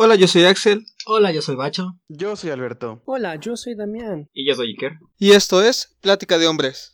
Hola, 0.00 0.14
yo 0.14 0.28
soy 0.28 0.44
Axel. 0.44 0.84
Hola, 1.08 1.32
yo 1.32 1.42
soy 1.42 1.56
Bacho. 1.56 1.98
Yo 2.06 2.36
soy 2.36 2.50
Alberto. 2.50 3.02
Hola, 3.04 3.34
yo 3.34 3.56
soy 3.56 3.74
Damián. 3.74 4.28
Y 4.32 4.46
yo 4.46 4.54
soy 4.54 4.68
Iker. 4.68 4.92
Y 5.18 5.32
esto 5.32 5.60
es 5.60 5.98
Plática 6.00 6.38
de 6.38 6.46
Hombres. 6.46 6.92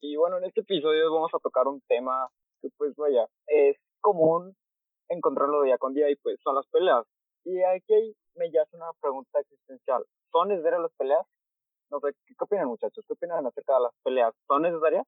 Y 0.00 0.16
bueno, 0.16 0.38
en 0.38 0.44
este 0.46 0.62
episodio 0.62 1.08
vamos 1.14 1.30
a 1.32 1.38
tocar 1.38 1.68
un 1.68 1.80
tema 1.86 2.28
que 2.60 2.68
pues 2.76 2.96
vaya, 2.96 3.28
es 3.46 3.76
común 4.00 4.56
encontrarlo 5.08 5.62
día 5.62 5.78
con 5.78 5.94
día 5.94 6.10
y 6.10 6.16
pues 6.16 6.36
son 6.42 6.56
las 6.56 6.66
peleas. 6.66 7.06
Y 7.44 7.62
aquí 7.62 8.12
me 8.34 8.50
yace 8.50 8.74
una 8.74 8.90
pregunta 9.00 9.38
existencial. 9.38 10.02
¿Son 10.32 10.48
necesarias 10.48 10.82
las 10.82 10.92
peleas? 10.98 11.24
No 11.92 12.00
sé, 12.00 12.08
¿qué, 12.26 12.34
opinan 12.40 12.66
muchachos? 12.66 13.04
¿Qué 13.06 13.12
opinan 13.12 13.46
acerca 13.46 13.74
de 13.74 13.82
las 13.82 13.92
peleas? 14.02 14.34
¿Son 14.48 14.62
necesarias? 14.62 15.06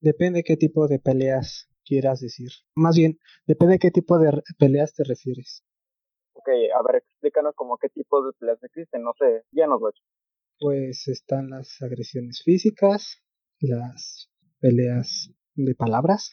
Depende 0.00 0.42
qué 0.42 0.56
tipo 0.56 0.88
de 0.88 0.98
peleas 0.98 1.68
quieras 1.84 2.20
decir. 2.20 2.50
Más 2.74 2.96
bien, 2.96 3.18
depende 3.46 3.74
de 3.74 3.78
qué 3.78 3.90
tipo 3.90 4.18
de 4.18 4.42
peleas 4.58 4.94
te 4.94 5.04
refieres. 5.04 5.64
Ok, 6.32 6.48
a 6.48 6.82
ver, 6.82 7.02
explícanos 7.02 7.54
como 7.54 7.78
qué 7.78 7.88
tipos 7.88 8.26
de 8.26 8.32
peleas 8.38 8.62
existen, 8.62 9.02
no 9.02 9.12
sé, 9.18 9.44
ya 9.52 9.66
nos 9.66 9.80
lo 9.80 9.90
hecho. 9.90 10.02
Pues 10.58 11.08
están 11.08 11.50
las 11.50 11.80
agresiones 11.82 12.42
físicas, 12.44 13.22
las 13.60 14.30
peleas 14.60 15.30
de 15.54 15.74
palabras 15.74 16.30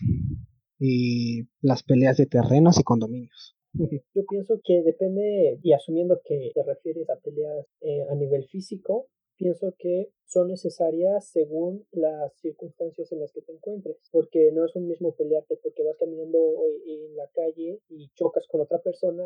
y 0.79 1.43
las 1.61 1.83
peleas 1.83 2.17
de 2.17 2.25
terrenos 2.25 2.79
y 2.79 2.83
condominios. 2.83 3.55
Yo 4.13 4.25
pienso 4.27 4.59
que 4.63 4.81
depende, 4.83 5.59
y 5.63 5.73
asumiendo 5.73 6.19
que 6.25 6.51
te 6.53 6.63
refieres 6.63 7.09
a 7.09 7.19
peleas 7.21 7.65
eh, 7.81 8.05
a 8.09 8.15
nivel 8.15 8.45
físico, 8.47 9.07
pienso 9.41 9.73
que 9.79 10.11
son 10.27 10.49
necesarias 10.49 11.25
según 11.25 11.87
las 11.91 12.31
circunstancias 12.41 13.11
en 13.11 13.21
las 13.21 13.31
que 13.31 13.41
te 13.41 13.51
encuentres, 13.51 13.97
porque 14.11 14.51
no 14.51 14.65
es 14.65 14.75
un 14.75 14.87
mismo 14.87 15.15
pelearte 15.15 15.57
porque 15.57 15.81
vas 15.83 15.97
caminando 15.97 16.37
en 16.85 17.17
la 17.17 17.27
calle 17.33 17.81
y 17.89 18.09
chocas 18.09 18.47
con 18.47 18.61
otra 18.61 18.77
persona 18.77 19.23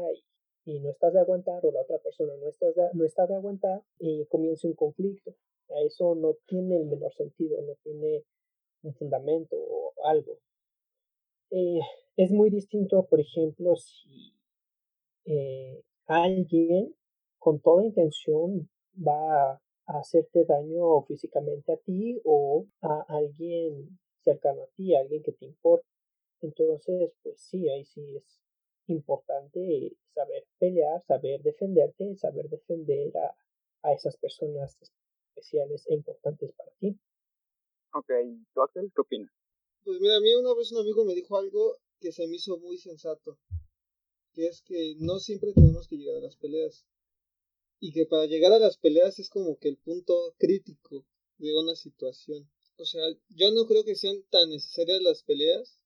y, 0.65 0.79
no 0.79 0.89
estás 0.89 1.13
de 1.13 1.19
aguantar 1.19 1.63
o 1.65 1.71
la 1.71 1.81
otra 1.81 1.99
persona 1.99 2.33
no, 2.37 2.47
estás 2.47 2.73
no 2.93 3.05
está 3.05 3.27
de 3.27 3.35
aguantar 3.35 3.83
y 3.99 4.25
comienza 4.27 4.67
un 4.67 4.73
conflicto. 4.73 5.35
Eso 5.85 6.15
no 6.15 6.37
tiene 6.47 6.77
el 6.77 6.85
menor 6.85 7.13
sentido, 7.13 7.61
no 7.61 7.75
tiene 7.83 8.23
un 8.83 8.95
fundamento 8.95 9.57
o 9.57 9.93
algo. 10.05 10.39
Eh, 11.51 11.81
es 12.15 12.31
muy 12.31 12.49
distinto, 12.49 13.05
por 13.05 13.19
ejemplo, 13.19 13.75
si 13.75 14.33
eh, 15.25 15.83
alguien 16.07 16.95
con 17.37 17.59
toda 17.59 17.83
intención 17.85 18.67
va 18.97 19.61
a 19.87 19.99
hacerte 19.99 20.45
daño 20.45 21.01
físicamente 21.03 21.73
a 21.73 21.77
ti 21.77 22.19
o 22.23 22.65
a 22.81 23.05
alguien 23.07 23.99
cercano 24.21 24.63
a 24.63 24.67
ti, 24.75 24.95
a 24.95 24.99
alguien 25.01 25.23
que 25.23 25.31
te 25.31 25.45
importa. 25.45 25.87
Entonces, 26.41 27.11
pues 27.23 27.39
sí, 27.39 27.69
ahí 27.69 27.85
sí 27.85 28.17
es 28.17 28.39
importante 28.87 29.95
saber 30.13 30.45
pelear, 30.59 31.03
saber 31.05 31.41
defenderte, 31.41 32.15
saber 32.15 32.49
defender 32.49 33.15
a, 33.17 33.35
a 33.83 33.93
esas 33.93 34.17
personas 34.17 34.77
especiales 35.29 35.85
e 35.87 35.95
importantes 35.95 36.51
para 36.53 36.71
ti. 36.79 36.97
Ok, 37.93 38.11
¿tú 38.53 38.61
Axel, 38.61 38.91
qué 38.93 39.01
opinas? 39.01 39.31
Pues 39.83 39.99
mira, 40.01 40.17
a 40.17 40.19
mí 40.19 40.33
una 40.33 40.53
vez 40.55 40.71
un 40.71 40.79
amigo 40.79 41.05
me 41.05 41.13
dijo 41.13 41.37
algo 41.37 41.77
que 41.99 42.11
se 42.11 42.27
me 42.27 42.35
hizo 42.35 42.57
muy 42.57 42.77
sensato, 42.77 43.37
que 44.33 44.47
es 44.47 44.61
que 44.63 44.95
no 44.99 45.19
siempre 45.19 45.53
tenemos 45.53 45.87
que 45.87 45.97
llegar 45.97 46.17
a 46.17 46.25
las 46.25 46.35
peleas 46.35 46.85
y 47.85 47.91
que 47.91 48.07
para 48.07 48.25
llegar 48.25 48.51
a 48.51 48.57
las 48.57 48.77
peleas 48.77 49.19
es 49.19 49.29
como 49.29 49.59
que 49.59 49.69
el 49.69 49.77
punto 49.77 50.33
crítico 50.39 51.05
de 51.37 51.55
una 51.55 51.75
situación. 51.75 52.49
O 52.77 52.85
sea, 52.85 53.03
yo 53.29 53.51
no 53.51 53.67
creo 53.67 53.83
que 53.83 53.93
sean 53.93 54.23
tan 54.31 54.49
necesarias 54.49 55.03
las 55.03 55.21
peleas 55.21 55.79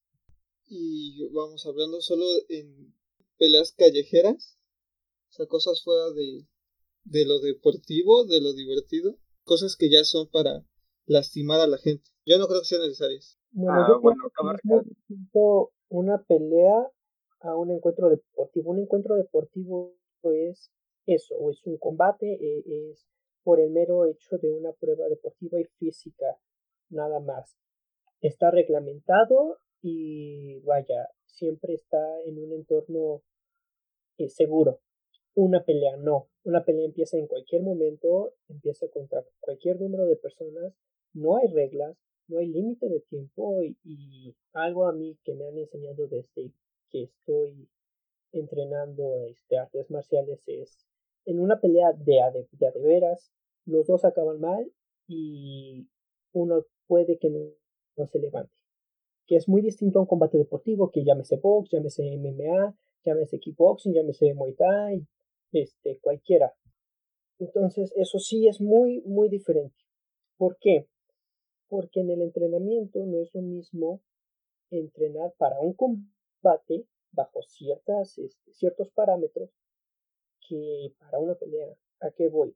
y 0.66 1.28
vamos 1.34 1.66
hablando 1.66 2.00
solo 2.00 2.26
en 2.48 2.96
peleas 3.38 3.74
callejeras, 3.74 4.58
o 5.30 5.34
sea, 5.34 5.48
cosas 5.48 5.84
fuera 5.84 6.12
de, 6.12 6.48
de 7.04 7.26
lo 7.26 7.42
deportivo, 7.42 8.24
de 8.24 8.40
lo 8.40 8.54
divertido, 8.54 9.18
cosas 9.44 9.76
que 9.76 9.92
ya 9.92 10.06
son 10.06 10.30
para 10.30 10.66
lastimar 11.06 11.60
a 11.60 11.68
la 11.68 11.80
gente. 11.80 12.10
Yo 12.26 12.38
no 12.38 12.48
creo 12.48 12.62
que 12.62 12.68
sean 12.68 12.82
necesarias. 12.82 13.38
Bueno, 13.52 13.86
yo 13.90 14.02
creo 15.34 15.72
una 15.90 16.24
pelea 16.24 16.94
a 17.42 17.58
un 17.58 17.72
encuentro 17.72 18.10
deportivo. 18.10 18.72
Un 18.72 18.80
encuentro 18.80 19.16
deportivo 19.16 19.98
es 20.24 20.72
eso, 21.06 21.36
o 21.36 21.52
es 21.52 21.66
un 21.66 21.78
combate, 21.78 22.34
eh, 22.34 22.92
es 22.92 23.08
por 23.44 23.60
el 23.60 23.72
mero 23.72 24.06
hecho 24.06 24.38
de 24.38 24.52
una 24.52 24.74
prueba 24.74 25.08
deportiva 25.08 25.60
y 25.60 25.66
física, 25.80 26.38
nada 26.90 27.20
más. 27.20 27.58
Está 28.22 28.52
reglamentado 28.52 29.60
y 29.82 30.60
vaya, 30.60 31.10
siempre 31.26 31.74
está 31.74 32.22
en 32.26 32.38
un 32.38 32.54
entorno 32.54 33.24
eh, 34.18 34.30
seguro. 34.30 34.82
Una 35.36 35.64
pelea 35.64 35.96
no, 35.98 36.28
una 36.44 36.66
pelea 36.66 36.86
empieza 36.86 37.18
en 37.18 37.28
cualquier 37.28 37.62
momento, 37.62 38.34
empieza 38.50 38.88
contra 38.90 39.24
cualquier 39.40 39.80
número 39.80 40.06
de 40.06 40.18
personas, 40.18 40.74
no 41.14 41.38
hay 41.38 41.48
reglas, 41.48 41.98
no 42.28 42.40
hay 42.40 42.48
límite 42.48 42.90
de 42.90 43.00
tiempo 43.02 43.64
y, 43.64 43.78
y, 43.84 44.36
algo 44.54 44.88
a 44.88 44.94
mí 44.94 45.18
que 45.24 45.34
me 45.34 45.48
han 45.48 45.58
enseñado 45.58 46.08
desde 46.08 46.52
que 46.90 47.04
estoy 47.04 47.70
entrenando 48.32 49.26
este, 49.26 49.58
artes 49.58 49.90
marciales 49.90 50.44
es 50.48 50.89
en 51.30 51.40
una 51.40 51.60
pelea 51.60 51.94
de 51.94 52.22
a 52.22 52.32
de, 52.32 52.48
veras, 52.82 53.32
los 53.66 53.86
dos 53.86 54.04
acaban 54.04 54.40
mal 54.40 54.72
y 55.08 55.88
uno 56.34 56.66
puede 56.88 57.20
que 57.20 57.30
no, 57.30 58.08
se 58.08 58.20
levante. 58.20 58.52
Que 59.28 59.36
es 59.36 59.48
muy 59.48 59.62
distinto 59.62 60.00
a 60.00 60.02
un 60.02 60.08
combate 60.08 60.40
deportivo, 60.40 60.90
que 60.90 61.04
llámese 61.04 61.38
box, 61.38 61.70
llámese 61.72 62.18
MMA, 62.18 62.76
llámese 63.06 63.40
kickboxing, 63.40 63.94
llámese 63.94 64.34
muay 64.34 64.54
thai, 64.54 65.06
este, 65.52 66.00
cualquiera. 66.00 66.52
Entonces, 67.38 67.94
eso 67.96 68.18
sí 68.18 68.48
es 68.48 68.60
muy, 68.60 69.02
muy 69.02 69.30
diferente. 69.30 69.78
¿Por 70.36 70.58
qué? 70.60 70.88
Porque 71.68 72.00
en 72.00 72.10
el 72.10 72.24
entrenamiento 72.24 73.06
no 73.06 73.22
es 73.22 73.30
lo 73.36 73.42
mismo 73.42 74.02
entrenar 74.72 75.32
para 75.38 75.60
un 75.60 75.74
combate 75.74 76.88
bajo 77.12 77.44
ciertas, 77.44 78.18
este, 78.18 78.52
ciertos 78.54 78.90
parámetros 78.90 79.52
que 80.50 80.94
para 81.00 81.20
una 81.20 81.36
pelea. 81.36 81.68
¿A 82.02 82.12
qué 82.12 82.28
voy? 82.28 82.56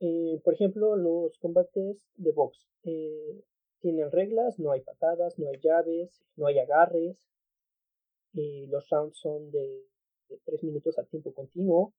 Eh, 0.00 0.40
por 0.44 0.54
ejemplo, 0.54 0.94
los 0.96 1.38
combates 1.38 2.06
de 2.16 2.32
box 2.32 2.68
eh, 2.84 3.42
tienen 3.80 4.12
reglas, 4.12 4.58
no 4.58 4.72
hay 4.72 4.82
patadas, 4.82 5.38
no 5.38 5.48
hay 5.48 5.58
llaves, 5.60 6.22
no 6.36 6.46
hay 6.46 6.58
agarres. 6.58 7.24
Eh, 8.34 8.66
los 8.68 8.88
rounds 8.90 9.18
son 9.18 9.50
de, 9.50 9.86
de 10.28 10.38
tres 10.44 10.62
minutos 10.62 10.98
a 10.98 11.04
tiempo 11.04 11.32
continuo 11.32 11.94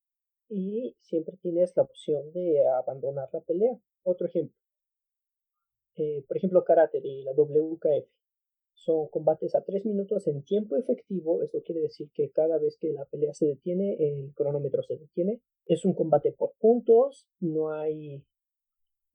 y 0.49 0.95
siempre 1.01 1.35
tienes 1.37 1.75
la 1.75 1.83
opción 1.83 2.31
de 2.31 2.65
abandonar 2.67 3.29
la 3.33 3.41
pelea. 3.41 3.77
Otro 4.03 4.27
ejemplo, 4.27 4.55
por 6.27 6.37
ejemplo, 6.37 6.63
karate 6.63 7.01
de 7.01 7.23
la 7.23 7.31
WKF. 7.33 8.07
Son 8.77 9.07
combates 9.07 9.55
a 9.55 9.63
tres 9.63 9.85
minutos 9.85 10.27
en 10.27 10.43
tiempo 10.43 10.77
efectivo, 10.77 11.41
eso 11.43 11.61
quiere 11.63 11.81
decir 11.81 12.09
que 12.13 12.29
cada 12.29 12.57
vez 12.59 12.77
que 12.77 12.93
la 12.93 13.05
pelea 13.05 13.33
se 13.33 13.47
detiene, 13.47 13.95
el 13.99 14.33
cronómetro 14.35 14.83
se 14.83 14.97
detiene. 14.97 15.41
Es 15.65 15.83
un 15.83 15.93
combate 15.93 16.31
por 16.31 16.53
puntos, 16.59 17.27
no 17.39 17.71
hay 17.71 18.23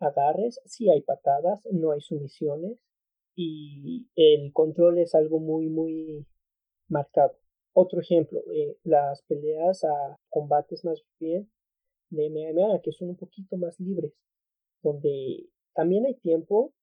agarres, 0.01 0.61
sí 0.65 0.91
hay 0.91 1.01
patadas, 1.03 1.67
no 1.71 1.93
hay 1.93 2.01
sumisiones 2.01 2.79
y 3.37 4.09
el 4.17 4.53
control 4.53 4.99
es 4.99 5.15
algo 5.15 5.39
muy, 5.39 5.69
muy 5.69 6.27
marcado. 6.89 7.39
Otro 7.73 8.01
ejemplo, 8.01 8.43
eh, 8.53 8.77
las 8.83 9.23
peleas 9.23 9.85
a 9.85 10.19
combates 10.29 10.85
más 10.85 11.03
bien 11.19 11.51
de 12.11 12.29
MMA, 12.29 12.81
que 12.83 12.93
son 12.93 13.11
un 13.11 13.17
poquito 13.17 13.57
más 13.57 13.81
libres, 13.81 14.13
donde 14.83 15.47
también 15.73 16.05
hay 16.05 16.15
tiempo, 16.17 16.75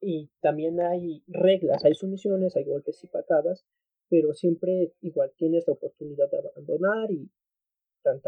y 0.00 0.30
también 0.40 0.80
hay 0.80 1.22
reglas, 1.28 1.84
hay 1.84 1.94
sumisiones, 1.94 2.56
hay 2.56 2.64
golpes 2.64 3.02
y 3.04 3.06
patadas, 3.06 3.66
pero 4.08 4.32
siempre 4.32 4.92
igual 5.02 5.32
tienes 5.36 5.66
la 5.66 5.74
oportunidad 5.74 6.30
de 6.30 6.38
abandonar 6.38 7.10
y 7.10 7.30
tan 8.02 8.20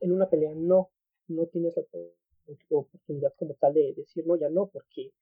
En 0.00 0.12
una 0.12 0.28
pelea 0.28 0.54
no, 0.54 0.90
no 1.28 1.46
tienes 1.46 1.76
la 1.76 1.84
oportunidad 2.70 3.34
como 3.36 3.54
tal 3.54 3.74
de 3.74 3.94
decir 3.94 4.26
no, 4.26 4.36
ya 4.36 4.50
no, 4.50 4.68
porque 4.68 5.12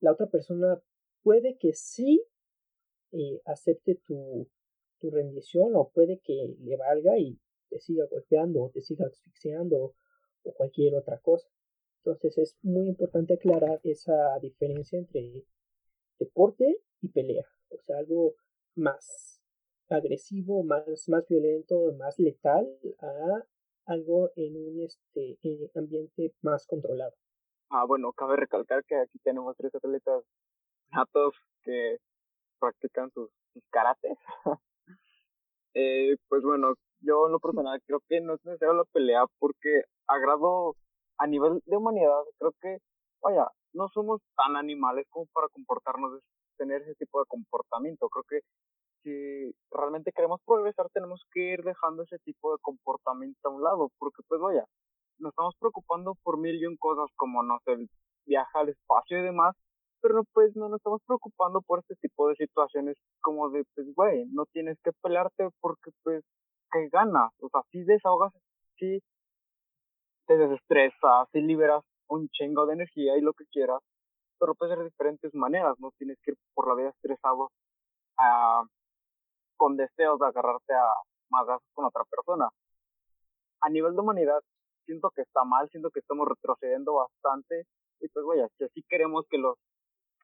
la 0.00 0.12
otra 0.12 0.26
persona 0.26 0.82
puede 1.22 1.58
que 1.58 1.74
sí 1.74 2.24
eh, 3.12 3.40
acepte 3.44 3.96
tu, 4.06 4.48
tu 4.98 5.10
rendición 5.10 5.74
o 5.74 5.90
puede 5.90 6.20
que 6.20 6.56
le 6.60 6.76
valga 6.76 7.18
y 7.18 7.38
te 7.68 7.80
siga 7.80 8.06
golpeando 8.06 8.62
o 8.62 8.70
te 8.70 8.80
siga 8.80 9.06
asfixiando 9.06 9.94
o 10.42 10.52
cualquier 10.54 10.94
otra 10.94 11.18
cosa. 11.18 11.48
Entonces 12.08 12.38
es 12.38 12.56
muy 12.62 12.88
importante 12.88 13.34
aclarar 13.34 13.80
esa 13.84 14.38
diferencia 14.40 14.98
entre 14.98 15.44
deporte 16.18 16.80
y 17.02 17.08
pelea. 17.08 17.44
O 17.68 17.78
sea, 17.82 17.98
algo 17.98 18.34
más 18.74 19.42
agresivo, 19.90 20.62
más, 20.62 21.08
más 21.08 21.26
violento, 21.28 21.92
más 21.98 22.18
letal 22.18 22.66
a 23.00 23.44
algo 23.86 24.30
en 24.36 24.56
un 24.56 24.80
este, 24.82 25.38
ambiente 25.74 26.32
más 26.42 26.66
controlado. 26.66 27.14
Ah, 27.70 27.84
bueno, 27.86 28.12
cabe 28.12 28.36
recalcar 28.36 28.84
que 28.84 28.96
aquí 28.96 29.18
tenemos 29.18 29.54
tres 29.56 29.74
atletas 29.74 30.24
natos 30.90 31.34
que 31.62 31.98
practican 32.58 33.10
sus, 33.10 33.30
karates. 33.70 34.16
Eh, 35.74 36.16
pues 36.28 36.42
bueno, 36.42 36.74
yo 37.00 37.26
en 37.26 37.32
lo 37.32 37.38
personal 37.38 37.80
creo 37.86 38.02
que 38.08 38.20
no 38.20 38.34
es 38.34 38.44
necesaria 38.44 38.74
la 38.74 38.84
pelea 38.84 39.26
porque 39.38 39.82
a 40.08 40.18
grado, 40.18 40.74
a 41.18 41.26
nivel 41.26 41.60
de 41.66 41.76
humanidad, 41.76 42.22
creo 42.38 42.52
que, 42.60 42.78
vaya, 43.22 43.48
no 43.72 43.88
somos 43.88 44.20
tan 44.36 44.56
animales 44.56 45.06
como 45.10 45.26
para 45.32 45.48
comportarnos, 45.48 46.20
tener 46.56 46.82
ese 46.82 46.94
tipo 46.96 47.20
de 47.20 47.26
comportamiento. 47.28 48.08
Creo 48.08 48.24
que 48.28 48.40
si 49.02 49.54
realmente 49.70 50.12
queremos 50.12 50.40
progresar 50.44 50.88
tenemos 50.92 51.24
que 51.32 51.52
ir 51.52 51.62
dejando 51.62 52.02
ese 52.02 52.18
tipo 52.20 52.52
de 52.52 52.58
comportamiento 52.60 53.48
a 53.48 53.52
un 53.52 53.62
lado, 53.62 53.90
porque 53.98 54.22
pues 54.28 54.40
vaya, 54.40 54.64
nos 55.18 55.30
estamos 55.30 55.54
preocupando 55.58 56.14
por 56.22 56.38
mil 56.38 56.60
y 56.60 56.66
un 56.66 56.76
cosas 56.76 57.08
como, 57.16 57.42
no 57.42 57.58
sé, 57.64 57.72
el 57.72 57.88
viaje 58.26 58.58
al 58.58 58.68
espacio 58.68 59.18
y 59.18 59.22
demás, 59.22 59.54
pero 60.00 60.14
no, 60.14 60.24
pues 60.32 60.54
no 60.56 60.68
nos 60.68 60.78
estamos 60.78 61.00
preocupando 61.06 61.60
por 61.62 61.80
este 61.80 61.96
tipo 61.96 62.28
de 62.28 62.36
situaciones 62.36 62.96
como 63.20 63.50
de, 63.50 63.64
pues, 63.74 63.86
güey, 63.94 64.26
no 64.32 64.44
tienes 64.52 64.78
que 64.84 64.92
pelearte 65.02 65.48
porque, 65.60 65.90
pues, 66.02 66.24
que 66.70 66.88
ganas, 66.88 67.32
o 67.40 67.48
sea, 67.48 67.62
si 67.70 67.82
desahogas, 67.84 68.32
si 68.76 69.00
te 70.28 70.36
desestresas, 70.36 71.26
si 71.32 71.40
liberas 71.40 71.82
un 72.06 72.28
chingo 72.28 72.66
de 72.66 72.74
energía 72.74 73.16
y 73.16 73.22
lo 73.22 73.32
que 73.32 73.46
quieras, 73.46 73.80
pero 74.38 74.54
puede 74.54 74.72
ser 74.72 74.78
de 74.80 74.90
diferentes 74.90 75.34
maneras, 75.34 75.74
no 75.80 75.90
tienes 75.98 76.18
que 76.22 76.32
ir 76.32 76.36
por 76.54 76.68
la 76.68 76.74
vida 76.74 76.90
estresado 76.90 77.50
a, 78.18 78.62
con 79.56 79.76
deseos 79.76 80.18
de 80.20 80.26
agarrarte 80.26 80.74
a 80.74 80.92
más 81.30 81.46
con 81.72 81.86
otra 81.86 82.04
persona. 82.04 82.48
A 83.62 83.70
nivel 83.70 83.94
de 83.94 84.00
humanidad, 84.00 84.40
siento 84.84 85.10
que 85.10 85.22
está 85.22 85.44
mal, 85.44 85.68
siento 85.70 85.90
que 85.90 86.00
estamos 86.00 86.28
retrocediendo 86.28 86.94
bastante 86.94 87.66
y 88.00 88.08
pues 88.08 88.24
vaya, 88.26 88.48
si 88.58 88.64
así 88.64 88.82
queremos 88.86 89.24
que 89.30 89.38
los 89.38 89.56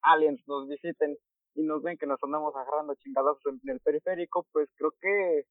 aliens 0.03 0.41
nos 0.47 0.69
visiten 0.69 1.17
y 1.55 1.63
nos 1.63 1.83
ven 1.83 1.97
que 1.97 2.07
nos 2.07 2.23
andamos 2.23 2.55
agarrando 2.55 2.95
chingadas 2.97 3.39
en 3.47 3.71
el 3.71 3.81
periférico, 3.81 4.47
pues 4.53 4.69
creo 4.77 4.93
que 5.01 5.45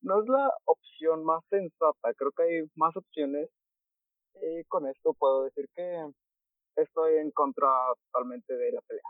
no 0.00 0.20
es 0.20 0.28
la 0.28 0.52
opción 0.64 1.24
más 1.24 1.44
sensata, 1.48 2.12
creo 2.16 2.32
que 2.32 2.42
hay 2.42 2.70
más 2.74 2.96
opciones 2.96 3.48
y 4.40 4.64
con 4.64 4.86
esto 4.86 5.14
puedo 5.14 5.44
decir 5.44 5.68
que 5.74 6.06
estoy 6.76 7.18
en 7.18 7.30
contra 7.30 7.68
totalmente 8.06 8.54
de 8.54 8.72
la 8.72 8.80
pelea. 8.82 9.02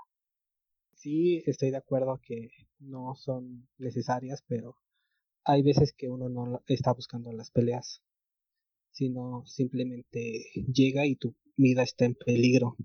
Sí, 0.94 1.42
estoy 1.46 1.70
de 1.70 1.78
acuerdo 1.78 2.20
que 2.22 2.50
no 2.78 3.14
son 3.14 3.68
necesarias, 3.78 4.42
pero 4.46 4.76
hay 5.44 5.62
veces 5.62 5.92
que 5.92 6.08
uno 6.08 6.28
no 6.28 6.62
está 6.66 6.92
buscando 6.92 7.32
las 7.32 7.50
peleas, 7.50 8.02
sino 8.90 9.44
simplemente 9.46 10.44
llega 10.72 11.06
y 11.06 11.16
tu 11.16 11.34
vida 11.56 11.82
está 11.82 12.04
en 12.04 12.14
peligro 12.14 12.76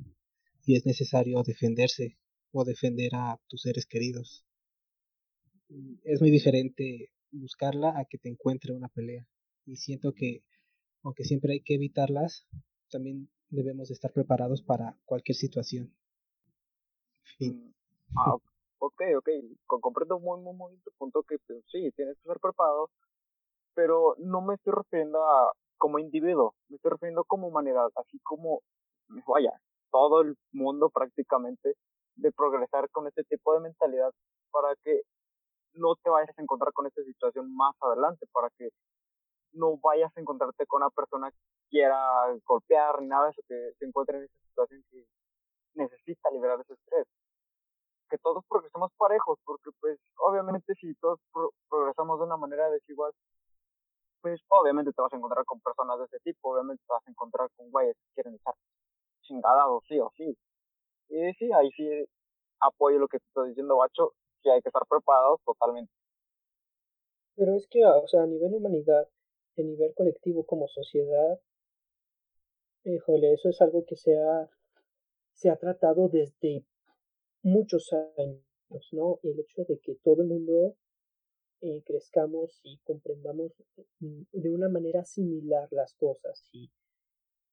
y 0.66 0.76
es 0.76 0.86
necesario 0.86 1.44
defenderse 1.44 2.18
o 2.52 2.66
defender 2.66 3.12
a 3.14 3.40
tus 3.48 3.62
seres 3.62 3.86
queridos. 3.86 4.46
Es 6.04 6.22
muy 6.22 6.32
diferente 6.32 7.12
buscarla 7.32 7.98
a 7.98 8.06
que 8.06 8.18
te 8.18 8.30
encuentre 8.30 8.74
una 8.74 8.88
pelea. 8.90 9.28
Y 9.66 9.78
siento 9.78 10.14
que, 10.14 10.44
aunque 11.04 11.24
siempre 11.24 11.54
hay 11.54 11.62
que 11.62 11.76
evitarlas, 11.76 12.48
también 12.90 13.30
debemos 13.50 13.92
estar 13.92 14.12
preparados 14.12 14.62
para 14.62 14.98
cualquier 15.06 15.36
situación. 15.36 15.94
Fin. 17.38 17.74
Ah, 18.18 18.36
ok, 18.80 19.02
ok. 19.18 19.30
Comprendo 19.66 20.20
muy, 20.20 20.40
muy, 20.42 20.54
muy 20.54 20.78
tu 20.80 20.92
punto 20.98 21.24
que 21.24 21.38
pues, 21.46 21.64
sí, 21.72 21.92
tienes 21.96 22.16
que 22.16 22.22
estar 22.22 22.40
preparado, 22.40 22.90
pero 23.74 24.16
no 24.18 24.42
me 24.42 24.56
estoy 24.56 24.74
refiriendo 24.74 25.24
a 25.24 25.54
como 25.78 26.00
individuo, 26.00 26.56
me 26.70 26.78
estoy 26.78 26.92
refiriendo 26.92 27.24
como 27.24 27.48
humanidad, 27.48 27.90
así 27.96 28.20
como, 28.24 28.62
vaya, 29.28 29.52
todo 29.92 30.22
el 30.22 30.36
mundo 30.52 30.90
prácticamente 30.90 31.76
de 32.16 32.32
progresar 32.32 32.90
con 32.90 33.08
este 33.08 33.24
tipo 33.26 33.54
de 33.54 33.60
mentalidad 33.60 34.12
para 34.52 34.76
que 34.84 35.02
no 35.74 35.96
te 35.96 36.10
vayas 36.10 36.38
a 36.38 36.42
encontrar 36.42 36.74
con 36.74 36.88
esta 36.88 37.04
situación 37.04 37.56
más 37.56 37.76
adelante, 37.82 38.26
para 38.32 38.50
que 38.58 38.70
no 39.58 39.78
vayas 39.78 40.16
a 40.16 40.22
encontrarte 40.22 40.66
con 40.66 40.82
una 40.82 40.90
persona 40.90 41.32
que 41.32 41.38
quiera 41.70 41.98
golpear 42.46 43.02
ni 43.02 43.08
nada 43.08 43.26
de 43.26 43.32
eso, 43.32 43.42
que 43.48 43.74
se 43.78 43.86
encuentre 43.86 44.18
en 44.18 44.24
esa 44.24 44.40
situación 44.50 44.84
que 44.90 45.06
necesita 45.76 46.32
liberar 46.32 46.60
ese 46.62 46.74
estrés. 46.74 47.08
Que 48.10 48.18
todos 48.20 48.44
progresemos 48.48 48.92
parejos, 48.98 49.38
porque 49.44 49.70
pues 49.80 50.00
obviamente 50.18 50.74
si 50.76 50.96
todos 50.96 51.20
progresamos 51.70 52.20
de 52.20 52.26
una 52.26 52.38
manera 52.38 52.70
desigual, 52.70 53.12
pues 54.22 54.42
obviamente 54.50 54.94
te 54.94 55.02
vas 55.02 55.14
a 55.14 55.18
encontrar 55.18 55.46
con 55.46 55.60
personas 55.60 56.00
de 56.00 56.06
ese 56.06 56.20
tipo, 56.20 56.54
obviamente 56.54 56.84
te 56.88 56.94
vas 56.94 57.06
a 57.06 57.12
encontrar 57.12 57.50
con 57.56 57.70
güeyes 57.70 57.96
que 57.96 58.14
quieren 58.16 58.36
echar 58.36 58.54
o 59.70 59.82
sí 59.88 60.00
o 60.00 60.12
sí. 60.16 60.38
Y 61.10 61.34
sí, 61.34 61.52
ahí 61.54 61.72
sí 61.72 62.06
apoyo 62.60 63.00
lo 63.00 63.08
que 63.08 63.20
te 63.20 63.26
estoy 63.26 63.50
diciendo, 63.50 63.78
Bacho, 63.78 64.14
que 64.42 64.52
hay 64.52 64.62
que 64.62 64.70
estar 64.70 64.84
preparados 64.88 65.42
totalmente. 65.46 65.92
Pero 67.36 67.56
es 67.56 67.68
que, 67.70 67.86
o 67.86 68.08
sea, 68.08 68.24
a 68.24 68.26
nivel 68.26 68.54
humanidad, 68.56 69.08
a 69.58 69.62
nivel 69.62 69.94
colectivo 69.94 70.46
como 70.46 70.68
sociedad, 70.68 71.40
híjole, 72.84 73.34
eso 73.34 73.50
es 73.50 73.62
algo 73.62 73.86
que 73.86 73.96
se 73.96 74.18
ha, 74.18 74.50
se 75.34 75.50
ha 75.50 75.58
tratado 75.58 76.10
desde 76.10 76.64
muchos 77.44 77.94
años, 77.94 78.42
¿no? 78.92 79.20
El 79.24 79.40
hecho 79.40 79.64
de 79.66 79.80
que 79.80 79.96
todo 79.96 80.22
el 80.22 80.28
mundo 80.28 80.76
eh, 81.62 81.82
crezcamos 81.86 82.60
y 82.64 82.78
comprendamos 82.84 83.52
mm, 84.00 84.22
de 84.32 84.54
una 84.54 84.70
manera 84.70 85.04
similar 85.04 85.68
las 85.72 85.94
cosas 85.96 86.48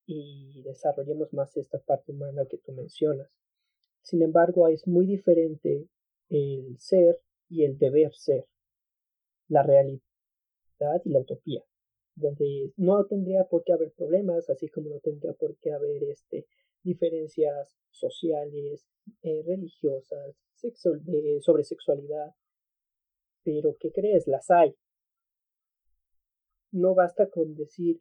y 0.06 0.62
desarrollemos 0.62 1.32
más 1.32 1.56
esta 1.56 1.78
parte 1.78 2.12
humana 2.12 2.44
que 2.46 2.58
tú 2.58 2.72
mencionas. 2.72 3.30
Sin 4.02 4.20
embargo, 4.22 4.68
es 4.68 4.86
muy 4.86 5.06
diferente 5.06 5.88
el 6.28 6.78
ser 6.78 7.20
y 7.48 7.64
el 7.64 7.78
deber 7.78 8.14
ser, 8.14 8.46
la 9.48 9.62
realidad 9.62 10.02
y 11.04 11.10
la 11.10 11.20
utopía, 11.20 11.64
donde 12.16 12.72
no 12.76 13.04
tendría 13.06 13.44
por 13.44 13.64
qué 13.64 13.72
haber 13.72 13.92
problemas, 13.92 14.48
así 14.50 14.68
como 14.68 14.90
no 14.90 15.00
tendría 15.00 15.32
por 15.32 15.56
qué 15.56 15.72
haber 15.72 16.02
este, 16.04 16.46
diferencias 16.82 17.76
sociales, 17.90 18.86
eh, 19.22 19.42
religiosas, 19.44 20.36
sobre 21.40 21.64
sexualidad. 21.64 22.34
Pero, 23.42 23.76
¿qué 23.78 23.92
crees? 23.92 24.26
Las 24.26 24.50
hay. 24.50 24.74
No 26.72 26.94
basta 26.94 27.28
con 27.28 27.54
decir, 27.54 28.00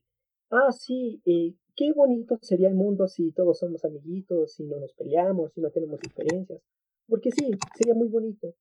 ah, 0.49 0.71
sí, 0.71 1.21
eh, 1.25 1.53
qué 1.75 1.91
bonito 1.93 2.37
sería 2.41 2.69
el 2.69 2.75
mundo 2.75 3.07
si 3.07 3.31
todos 3.31 3.59
somos 3.59 3.83
amiguitos, 3.85 4.53
si 4.53 4.63
no 4.63 4.79
nos 4.79 4.93
peleamos, 4.93 5.53
si 5.53 5.61
no 5.61 5.69
tenemos 5.71 5.99
diferencias. 5.99 6.61
Porque 7.07 7.31
sí, 7.31 7.51
sería 7.77 7.93
muy 7.93 8.07
bonito. 8.07 8.55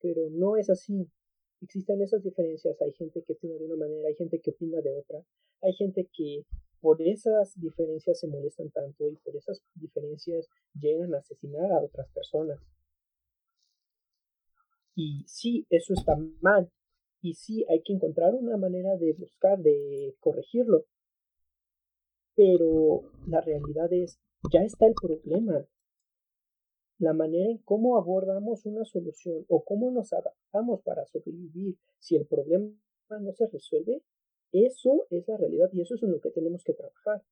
Pero 0.00 0.30
no 0.30 0.56
es 0.56 0.70
así. 0.70 1.08
Existen 1.60 2.02
esas 2.02 2.22
diferencias. 2.22 2.80
Hay 2.82 2.92
gente 2.92 3.22
que 3.22 3.32
opina 3.32 3.54
de 3.54 3.64
una 3.64 3.76
manera, 3.76 4.08
hay 4.08 4.14
gente 4.14 4.40
que 4.40 4.50
opina 4.50 4.80
de 4.80 4.92
otra. 4.98 5.24
Hay 5.62 5.72
gente 5.74 6.08
que 6.12 6.44
por 6.80 7.00
esas 7.00 7.58
diferencias 7.60 8.20
se 8.20 8.28
molestan 8.28 8.70
tanto 8.70 9.08
y 9.08 9.16
por 9.16 9.36
esas 9.36 9.62
diferencias 9.74 10.48
llegan 10.74 11.14
a 11.14 11.18
asesinar 11.18 11.72
a 11.72 11.82
otras 11.82 12.08
personas. 12.12 12.60
Y 14.94 15.24
sí, 15.26 15.66
eso 15.70 15.94
está 15.94 16.16
mal. 16.40 16.70
Y 17.22 17.34
sí, 17.34 17.64
hay 17.68 17.82
que 17.82 17.92
encontrar 17.92 18.34
una 18.34 18.56
manera 18.56 18.96
de 18.96 19.14
buscar, 19.14 19.58
de 19.58 20.14
corregirlo 20.20 20.86
pero 22.36 23.10
la 23.26 23.40
realidad 23.40 23.92
es, 23.92 24.20
ya 24.52 24.60
está 24.60 24.86
el 24.86 24.94
problema. 24.94 25.66
La 26.98 27.12
manera 27.12 27.50
en 27.50 27.58
cómo 27.58 27.98
abordamos 27.98 28.64
una 28.64 28.84
solución 28.84 29.44
o 29.48 29.64
cómo 29.64 29.90
nos 29.90 30.12
adaptamos 30.12 30.80
para 30.82 31.04
sobrevivir 31.06 31.76
si 31.98 32.16
el 32.16 32.26
problema 32.26 32.72
no 33.10 33.32
se 33.32 33.46
resuelve, 33.48 34.02
eso 34.52 35.06
es 35.10 35.28
la 35.28 35.36
realidad 35.36 35.68
y 35.72 35.82
eso 35.82 35.94
es 35.94 36.02
en 36.02 36.12
lo 36.12 36.20
que 36.20 36.30
tenemos 36.30 36.64
que 36.64 36.72
trabajar. 36.72 37.22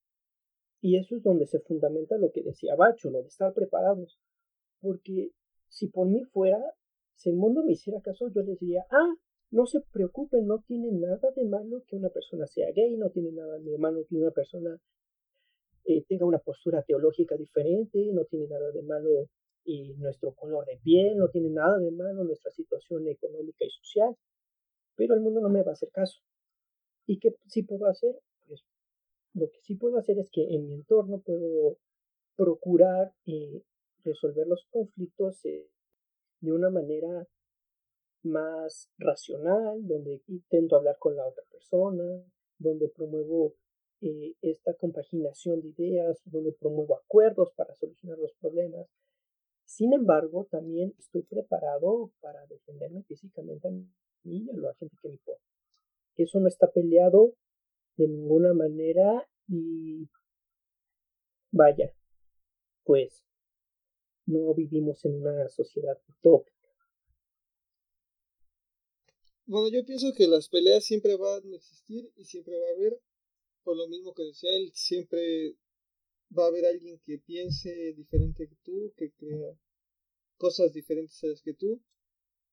Y 0.83 0.99
eso 0.99 1.17
es 1.17 1.23
donde 1.23 1.47
se 1.47 1.61
fundamenta 1.61 2.19
lo 2.19 2.31
que 2.31 2.43
decía 2.43 2.77
Bacho, 2.77 3.11
lo 3.11 3.23
de 3.23 3.29
estar 3.29 3.55
preparados. 3.55 4.19
Porque 4.81 5.31
si 5.69 5.89
por 5.89 6.07
mí 6.09 6.25
fuera, 6.25 6.63
si 7.15 7.31
el 7.31 7.37
mundo 7.37 7.65
me 7.65 7.73
hiciera 7.73 8.03
caso, 8.03 8.29
yo 8.29 8.43
les 8.43 8.59
diría, 8.59 8.85
ah, 8.91 9.15
no 9.51 9.67
se 9.67 9.81
preocupen, 9.81 10.47
no 10.47 10.63
tiene 10.67 10.93
nada 10.93 11.31
de 11.35 11.45
malo 11.45 11.85
que 11.87 11.97
una 11.97 12.11
persona 12.11 12.47
sea 12.47 12.71
gay, 12.73 12.97
no 12.99 13.09
tiene 13.11 13.33
nada 13.33 13.59
de 13.59 13.79
malo 13.79 14.05
que 14.07 14.17
una 14.17 14.31
persona 14.31 14.79
eh, 15.85 16.05
tenga 16.07 16.27
una 16.27 16.39
postura 16.39 16.83
teológica 16.83 17.37
diferente, 17.37 18.11
no 18.13 18.25
tiene 18.25 18.49
nada 18.49 18.71
de 18.73 18.83
malo 18.83 19.31
y 19.65 19.95
nuestro 19.95 20.35
color 20.35 20.67
de 20.67 20.77
piel, 20.79 21.17
no 21.17 21.29
tiene 21.29 21.51
nada 21.51 21.79
de 21.79 21.91
malo 21.91 22.25
nuestra 22.25 22.51
situación 22.51 23.09
económica 23.09 23.65
y 23.65 23.71
social, 23.71 24.17
pero 24.97 25.15
el 25.15 25.21
mundo 25.21 25.41
no 25.41 25.49
me 25.49 25.63
va 25.63 25.71
a 25.71 25.75
hacer 25.75 25.91
caso. 25.91 26.21
¿Y 27.07 27.19
qué 27.19 27.35
sí 27.47 27.63
puedo 27.63 27.87
hacer? 27.87 28.15
Pues 28.47 28.65
lo 29.35 29.51
que 29.51 29.61
sí 29.63 29.75
puedo 29.75 29.99
hacer 29.99 30.19
es 30.19 30.31
que 30.31 30.43
en 30.55 30.67
mi 30.67 30.75
entorno 30.75 31.21
puedo 31.21 31.79
procurar 32.37 33.13
eh, 33.27 33.63
resolver 34.05 34.47
los 34.47 34.67
conflictos 34.71 35.45
eh, 35.45 35.69
de 36.41 36.53
una 36.53 36.71
manera 36.71 37.27
más 38.23 38.91
racional, 38.99 39.87
donde 39.87 40.23
intento 40.27 40.77
hablar 40.77 40.97
con 40.99 41.17
la 41.17 41.27
otra 41.27 41.45
persona, 41.51 42.25
donde 42.59 42.89
promuevo 42.89 43.55
eh, 44.01 44.35
esta 44.43 44.75
compaginación 44.75 45.61
de 45.61 45.69
ideas, 45.69 46.21
donde 46.25 46.53
promuevo 46.53 46.97
acuerdos 46.97 47.53
para 47.57 47.75
solucionar 47.75 48.19
los 48.19 48.33
problemas. 48.35 48.87
Sin 49.77 49.93
embargo, 49.93 50.47
también 50.49 50.95
estoy 51.01 51.23
preparado 51.23 52.13
para 52.21 52.47
defenderme 52.47 53.03
físicamente 53.03 53.67
a 53.67 53.73
mí 53.73 53.89
y 54.23 54.49
a 54.49 54.57
la 54.57 54.73
gente 54.75 54.97
que 55.03 55.09
me 55.09 55.15
importa. 55.15 55.43
Eso 56.15 56.39
no 56.39 56.47
está 56.47 56.71
peleado 56.71 57.35
de 57.97 58.07
ninguna 58.07 58.55
manera 58.55 59.29
y 59.49 60.09
vaya, 61.51 61.93
pues 62.85 63.25
no 64.27 64.55
vivimos 64.55 65.05
en 65.07 65.21
una 65.21 65.49
sociedad 65.49 66.01
utópica. 66.09 66.69
Bueno, 69.47 69.71
yo 69.71 69.85
pienso 69.85 70.15
que 70.15 70.29
las 70.29 70.49
peleas 70.49 70.85
siempre 70.85 71.17
van 71.17 71.53
a 71.53 71.57
existir 71.57 72.13
y 72.15 72.27
siempre 72.27 72.55
va 72.61 72.69
a 72.69 72.77
haber, 72.77 73.01
por 73.65 73.77
lo 73.77 73.89
mismo 73.89 74.15
que 74.15 74.23
decía 74.23 74.51
él, 74.57 74.71
siempre 74.73 75.57
va 76.31 76.45
a 76.45 76.49
haber 76.49 76.65
alguien 76.65 77.01
que 77.01 77.19
piense 77.19 77.93
diferente 77.95 78.47
que 78.47 78.57
tú, 78.63 78.93
que 78.97 79.11
crea 79.11 79.59
cosas 80.37 80.73
diferentes 80.73 81.23
a 81.25 81.29
las 81.29 81.43
que 81.43 81.55
tú, 81.55 81.83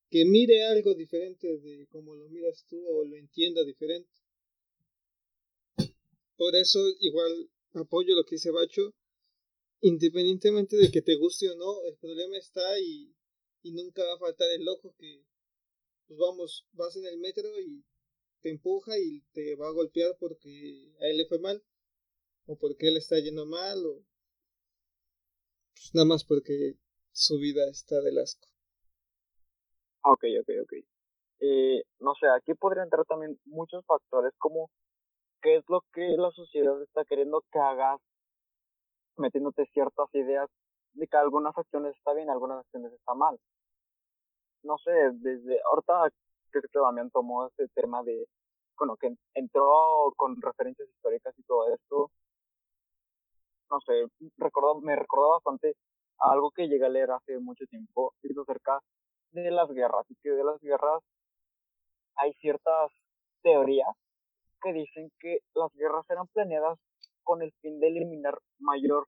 que 0.09 0.25
mire 0.25 0.65
algo 0.65 0.93
diferente 0.93 1.57
de 1.57 1.87
como 1.87 2.15
lo 2.15 2.29
miras 2.29 2.65
tú 2.67 2.81
o 2.87 3.05
lo 3.05 3.15
entienda 3.15 3.63
diferente. 3.63 4.11
Por 6.35 6.55
eso 6.55 6.79
igual 6.99 7.49
apoyo 7.73 8.15
lo 8.15 8.25
que 8.25 8.35
dice 8.35 8.51
Bacho, 8.51 8.93
independientemente 9.81 10.75
de 10.75 10.91
que 10.91 11.01
te 11.01 11.15
guste 11.15 11.49
o 11.49 11.55
no, 11.55 11.83
el 11.85 11.95
problema 11.97 12.37
está 12.37 12.79
y, 12.79 13.15
y 13.63 13.71
nunca 13.71 14.03
va 14.03 14.15
a 14.15 14.19
faltar 14.19 14.49
el 14.51 14.65
loco 14.65 14.93
que, 14.97 15.23
pues 16.07 16.19
vamos, 16.19 16.67
vas 16.73 16.95
en 16.97 17.05
el 17.05 17.17
metro 17.17 17.47
y 17.59 17.85
te 18.41 18.49
empuja 18.49 18.97
y 18.99 19.21
te 19.33 19.55
va 19.55 19.69
a 19.69 19.73
golpear 19.73 20.17
porque 20.19 20.93
a 20.99 21.07
él 21.07 21.17
le 21.17 21.25
fue 21.27 21.39
mal, 21.39 21.63
o 22.45 22.57
porque 22.57 22.87
él 22.87 22.97
está 22.97 23.19
yendo 23.19 23.45
mal, 23.45 23.85
o 23.85 24.03
pues 25.73 25.93
nada 25.93 26.05
más 26.05 26.23
porque 26.23 26.75
su 27.11 27.37
vida 27.37 27.61
está 27.69 27.99
del 28.01 28.19
asco. 28.19 28.47
Ok, 30.03 30.23
ok, 30.41 30.49
ok. 30.63 30.73
Eh, 31.41 31.83
no 31.99 32.13
sé, 32.15 32.27
aquí 32.29 32.53
podría 32.53 32.83
entrar 32.83 33.05
también 33.05 33.39
muchos 33.45 33.85
factores 33.85 34.33
como 34.37 34.69
qué 35.41 35.57
es 35.57 35.63
lo 35.67 35.81
que 35.93 36.15
la 36.17 36.31
sociedad 36.31 36.81
está 36.83 37.03
queriendo 37.05 37.43
que 37.51 37.59
hagas, 37.59 37.99
metiéndote 39.17 39.65
ciertas 39.73 40.07
ideas 40.13 40.49
de 40.93 41.07
que 41.07 41.17
algunas 41.17 41.57
acciones 41.57 41.95
está 41.97 42.13
bien, 42.13 42.29
algunas 42.29 42.59
acciones 42.59 42.93
está 42.93 43.13
mal. 43.13 43.39
No 44.63 44.77
sé, 44.77 44.91
desde 45.13 45.59
ahorita 45.71 46.09
que 46.51 46.61
que 46.61 46.79
Damián 46.79 47.09
tomó 47.11 47.47
ese 47.47 47.67
tema 47.69 48.03
de, 48.03 48.27
bueno, 48.77 48.97
que 48.97 49.15
entró 49.33 50.13
con 50.15 50.39
referencias 50.41 50.89
históricas 50.89 51.33
y 51.37 51.43
todo 51.43 51.73
esto, 51.73 52.11
no 53.69 53.79
sé, 53.81 54.05
recordó, 54.37 54.81
me 54.81 54.95
recordó 54.95 55.29
bastante 55.31 55.75
algo 56.21 56.51
que 56.51 56.67
llegué 56.67 56.85
a 56.85 56.89
leer 56.89 57.11
hace 57.11 57.39
mucho 57.39 57.65
tiempo, 57.67 58.13
acerca 58.41 58.79
de 59.31 59.51
las 59.51 59.69
guerras, 59.69 60.05
y 60.09 60.15
que 60.15 60.29
de 60.29 60.43
las 60.43 60.59
guerras 60.61 61.01
hay 62.15 62.33
ciertas 62.33 62.91
teorías 63.41 63.95
que 64.61 64.73
dicen 64.73 65.11
que 65.19 65.39
las 65.55 65.73
guerras 65.73 66.05
eran 66.09 66.27
planeadas 66.27 66.77
con 67.23 67.41
el 67.41 67.51
fin 67.61 67.79
de 67.79 67.87
eliminar 67.87 68.37
mayor 68.59 69.07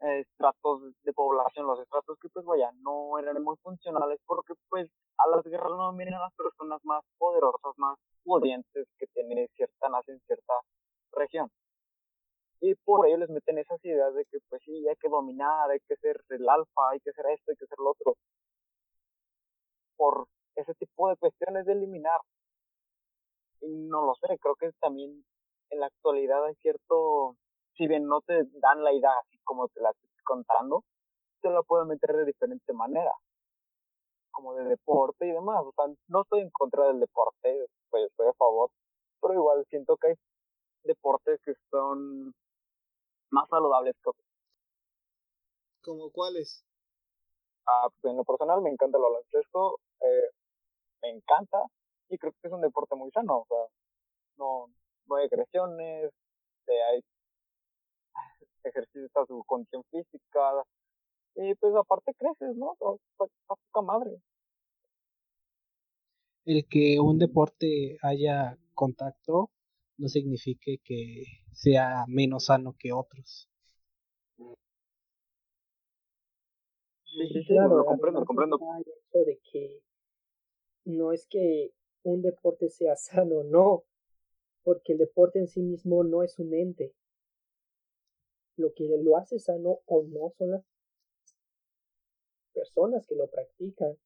eh, 0.00 0.20
estratos 0.20 0.82
de 1.02 1.12
población, 1.12 1.66
los 1.66 1.80
estratos 1.80 2.18
que 2.20 2.28
pues 2.28 2.44
vaya, 2.44 2.70
no 2.82 3.18
eran 3.18 3.42
muy 3.42 3.56
funcionales 3.62 4.20
porque 4.26 4.52
pues 4.68 4.90
a 5.18 5.28
las 5.28 5.44
guerras 5.44 5.70
no 5.70 5.92
miren 5.92 6.14
a 6.14 6.20
las 6.20 6.34
personas 6.34 6.80
más 6.84 7.02
poderosas, 7.18 7.72
más 7.78 7.98
pudientes 8.22 8.86
que 8.98 9.06
tienen 9.08 9.48
cierta 9.56 9.88
nación 9.88 10.20
cierta 10.26 10.52
región. 11.12 11.50
Y 12.60 12.74
por 12.74 13.06
ello 13.06 13.18
les 13.18 13.30
meten 13.30 13.58
esas 13.58 13.84
ideas 13.84 14.14
de 14.14 14.24
que 14.26 14.38
pues 14.48 14.62
sí, 14.64 14.88
hay 14.88 14.96
que 14.96 15.08
dominar, 15.08 15.70
hay 15.70 15.80
que 15.80 15.96
ser 15.96 16.20
el 16.30 16.48
alfa, 16.48 16.90
hay 16.90 17.00
que 17.00 17.12
ser 17.12 17.26
esto, 17.26 17.50
hay 17.50 17.56
que 17.56 17.66
ser 17.66 17.78
lo 17.78 17.90
otro. 17.90 18.16
Por 19.96 20.26
ese 20.56 20.74
tipo 20.74 21.08
de 21.08 21.16
cuestiones 21.16 21.66
de 21.66 21.72
eliminar. 21.72 22.20
Y 23.60 23.68
no 23.68 24.04
lo 24.06 24.14
sé, 24.16 24.38
creo 24.38 24.54
que 24.56 24.70
también 24.80 25.24
en 25.70 25.80
la 25.80 25.86
actualidad 25.86 26.44
hay 26.44 26.54
cierto, 26.56 27.36
si 27.76 27.86
bien 27.86 28.06
no 28.06 28.20
te 28.22 28.44
dan 28.60 28.82
la 28.82 28.92
idea 28.92 29.10
así 29.20 29.38
como 29.44 29.68
te 29.68 29.80
la 29.80 29.90
estoy 29.90 30.10
contando, 30.24 30.84
te 31.40 31.50
la 31.50 31.62
pueden 31.62 31.88
meter 31.88 32.14
de 32.16 32.24
diferente 32.24 32.72
manera, 32.72 33.12
como 34.30 34.54
de 34.54 34.64
deporte 34.64 35.26
y 35.26 35.32
demás, 35.32 35.62
o 35.64 35.72
sea, 35.72 35.86
no 36.08 36.22
estoy 36.22 36.40
en 36.42 36.50
contra 36.50 36.86
del 36.88 37.00
deporte, 37.00 37.66
pues 37.90 38.06
estoy 38.06 38.28
a 38.28 38.34
favor, 38.34 38.70
pero 39.20 39.34
igual 39.34 39.64
siento 39.68 39.96
que 39.96 40.08
hay 40.08 40.14
deportes 40.84 41.40
que 41.44 41.54
son 41.70 42.34
más 43.30 43.48
saludables 43.48 43.94
que 44.02 44.10
otros. 44.10 44.26
¿Como 45.82 46.10
cuáles? 46.10 46.64
Ah, 47.66 47.88
pues 48.00 48.10
en 48.10 48.16
lo 48.16 48.24
personal 48.24 48.60
me 48.62 48.70
encanta 48.70 48.98
el 48.98 49.02
baloncesto, 49.02 49.78
eh, 50.00 50.30
me 51.02 51.10
encanta, 51.10 51.58
y 52.08 52.18
creo 52.18 52.32
que 52.32 52.48
es 52.48 52.52
un 52.52 52.60
deporte 52.60 52.94
muy 52.94 53.10
sano, 53.10 53.38
o 53.38 53.46
sea, 53.48 53.58
no, 54.38 54.70
no 55.06 55.16
hay 55.16 55.26
agresiones, 55.26 56.12
hay 56.68 57.02
ejercicio 58.64 59.08
su 59.26 59.42
condición 59.44 59.82
física, 59.90 60.64
y 61.36 61.54
pues 61.56 61.74
aparte 61.74 62.14
creces, 62.14 62.56
¿no? 62.56 62.72
A 62.72 62.96
poca 63.46 63.82
madre. 63.82 64.20
El 66.44 66.66
que 66.68 66.98
un 67.00 67.18
deporte 67.18 67.98
haya 68.02 68.56
contacto 68.74 69.50
no 69.98 70.08
significa 70.08 70.70
que 70.84 71.24
sea 71.52 72.04
menos 72.08 72.46
sano 72.46 72.76
que 72.78 72.92
otros. 72.92 73.48
Sí, 77.04 77.28
sí, 77.32 77.42
sí, 77.42 77.46
claro, 77.48 77.78
lo 77.78 77.84
comprendo, 77.86 78.20
lo 78.20 78.26
comprendo. 78.26 78.58
de 79.12 79.40
que 79.50 79.80
no 80.84 81.12
es 81.12 81.26
que 81.26 81.72
un 82.02 82.22
deporte 82.22 82.68
sea 82.68 82.94
sano, 82.96 83.42
no, 83.44 83.84
porque 84.62 84.92
el 84.92 84.98
deporte 84.98 85.38
en 85.38 85.48
sí 85.48 85.62
mismo 85.62 86.04
no 86.04 86.22
es 86.22 86.38
un 86.38 86.54
ente. 86.54 86.94
Lo 88.56 88.72
que 88.74 88.84
lo 89.02 89.16
hace 89.16 89.38
sano 89.38 89.80
o 89.86 90.02
no 90.02 90.30
son 90.36 90.50
las 90.50 90.64
personas 92.52 93.06
que 93.06 93.14
lo 93.14 93.28
practican. 93.28 93.96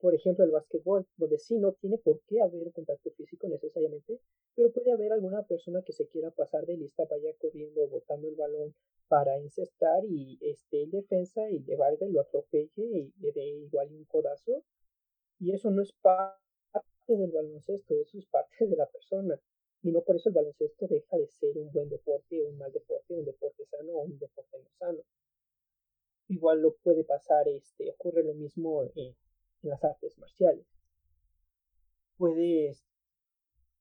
Por 0.00 0.14
ejemplo, 0.14 0.44
el 0.44 0.52
básquetbol, 0.52 1.06
donde 1.16 1.38
sí 1.38 1.58
no 1.58 1.72
tiene 1.72 1.98
por 1.98 2.20
qué 2.28 2.40
haber 2.40 2.62
un 2.62 2.72
contacto 2.72 3.10
físico 3.10 3.48
necesariamente, 3.48 4.20
pero 4.54 4.70
puede 4.70 4.92
haber 4.92 5.12
alguna 5.12 5.42
persona 5.42 5.82
que 5.82 5.92
se 5.92 6.06
quiera 6.06 6.30
pasar 6.30 6.66
de 6.66 6.76
lista, 6.76 7.04
vaya 7.10 7.32
corriendo, 7.38 7.88
botando 7.88 8.28
el 8.28 8.36
balón 8.36 8.74
para 9.08 9.38
incestar 9.40 10.04
y 10.04 10.38
esté 10.40 10.82
en 10.82 10.90
defensa 10.90 11.50
y 11.50 11.58
le 11.60 11.76
valga 11.76 12.06
y 12.06 12.12
lo 12.12 12.20
atropelle 12.20 12.70
y 12.76 13.12
le 13.18 13.32
dé 13.32 13.44
igual 13.46 13.92
un 13.92 14.04
codazo. 14.04 14.62
Y 15.40 15.52
eso 15.52 15.70
no 15.70 15.82
es 15.82 15.92
parte 15.92 16.38
del 17.08 17.32
baloncesto, 17.32 17.94
eso 17.94 18.18
es 18.18 18.26
parte 18.26 18.66
de 18.66 18.76
la 18.76 18.86
persona. 18.86 19.40
Y 19.82 19.90
no 19.90 20.02
por 20.02 20.16
eso 20.16 20.28
el 20.28 20.34
baloncesto 20.34 20.86
deja 20.86 21.16
de 21.16 21.28
ser 21.28 21.56
un 21.56 21.72
buen 21.72 21.88
deporte 21.88 22.40
o 22.42 22.48
un 22.48 22.58
mal 22.58 22.72
deporte, 22.72 23.14
un 23.14 23.24
deporte 23.24 23.64
sano 23.66 23.92
o 23.92 24.02
un 24.02 24.18
deporte 24.18 24.58
no 24.58 24.70
sano. 24.78 25.02
Igual 26.28 26.60
lo 26.60 26.74
puede 26.74 27.04
pasar, 27.04 27.48
este, 27.48 27.90
ocurre 27.90 28.22
lo 28.22 28.34
mismo 28.34 28.84
en, 28.94 29.14
las 29.62 29.82
artes 29.84 30.16
marciales. 30.18 30.66
Puedes 32.16 32.84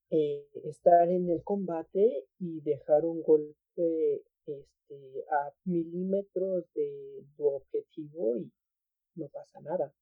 eh, 0.09 0.47
estar 0.63 1.09
en 1.09 1.29
el 1.29 1.43
combate 1.43 2.25
y 2.39 2.61
dejar 2.61 3.05
un 3.05 3.21
golpe 3.21 4.23
este, 4.45 5.25
a 5.31 5.51
milímetros 5.65 6.65
de 6.73 7.25
tu 7.35 7.47
objetivo 7.47 8.37
y 8.37 8.51
no 9.15 9.27
pasa 9.29 9.59
nada. 9.61 9.93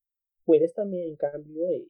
Puedes 0.46 0.74
también, 0.74 1.10
en 1.10 1.16
cambio, 1.16 1.70
eh, 1.70 1.88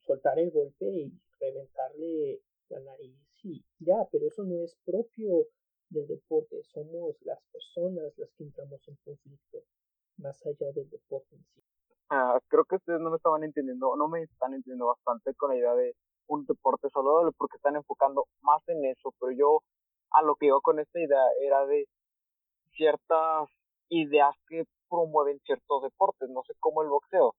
soltar 0.00 0.38
el 0.38 0.50
golpe 0.50 0.86
y 0.86 1.12
reventarle 1.40 2.40
la 2.70 2.80
nariz 2.80 3.14
y 3.42 3.64
ya, 3.78 4.08
pero 4.10 4.26
eso 4.26 4.44
no 4.44 4.62
es 4.62 4.76
propio 4.84 5.46
del 5.90 6.06
deporte, 6.06 6.62
somos 6.64 7.16
las 7.22 7.40
personas 7.52 8.16
las 8.18 8.30
que 8.32 8.44
entramos 8.44 8.86
en 8.88 8.96
conflicto, 8.96 9.64
más 10.16 10.44
allá 10.44 10.72
del 10.72 10.90
deporte 10.90 11.34
en 11.34 11.44
sí. 11.44 11.67
Creo 12.48 12.64
que 12.64 12.76
ustedes 12.76 13.00
no 13.00 13.10
me 13.10 13.16
estaban 13.16 13.44
entendiendo, 13.44 13.96
no 13.96 14.08
me 14.08 14.22
están 14.22 14.54
entendiendo 14.54 14.86
bastante 14.86 15.34
con 15.34 15.50
la 15.50 15.56
idea 15.56 15.74
de 15.74 15.94
un 16.28 16.44
deporte 16.46 16.88
solo, 16.90 17.30
porque 17.36 17.56
están 17.56 17.76
enfocando 17.76 18.26
más 18.42 18.62
en 18.68 18.84
eso, 18.84 19.12
pero 19.18 19.32
yo 19.32 19.60
a 20.12 20.22
lo 20.22 20.36
que 20.36 20.46
iba 20.46 20.60
con 20.60 20.78
esta 20.78 20.98
idea 21.00 21.22
era 21.42 21.66
de 21.66 21.86
ciertas 22.76 23.48
ideas 23.88 24.34
que 24.48 24.64
promueven 24.88 25.38
ciertos 25.40 25.82
deportes, 25.82 26.28
no 26.30 26.42
sé, 26.46 26.54
como 26.60 26.82
el 26.82 26.88
boxeo. 26.88 27.34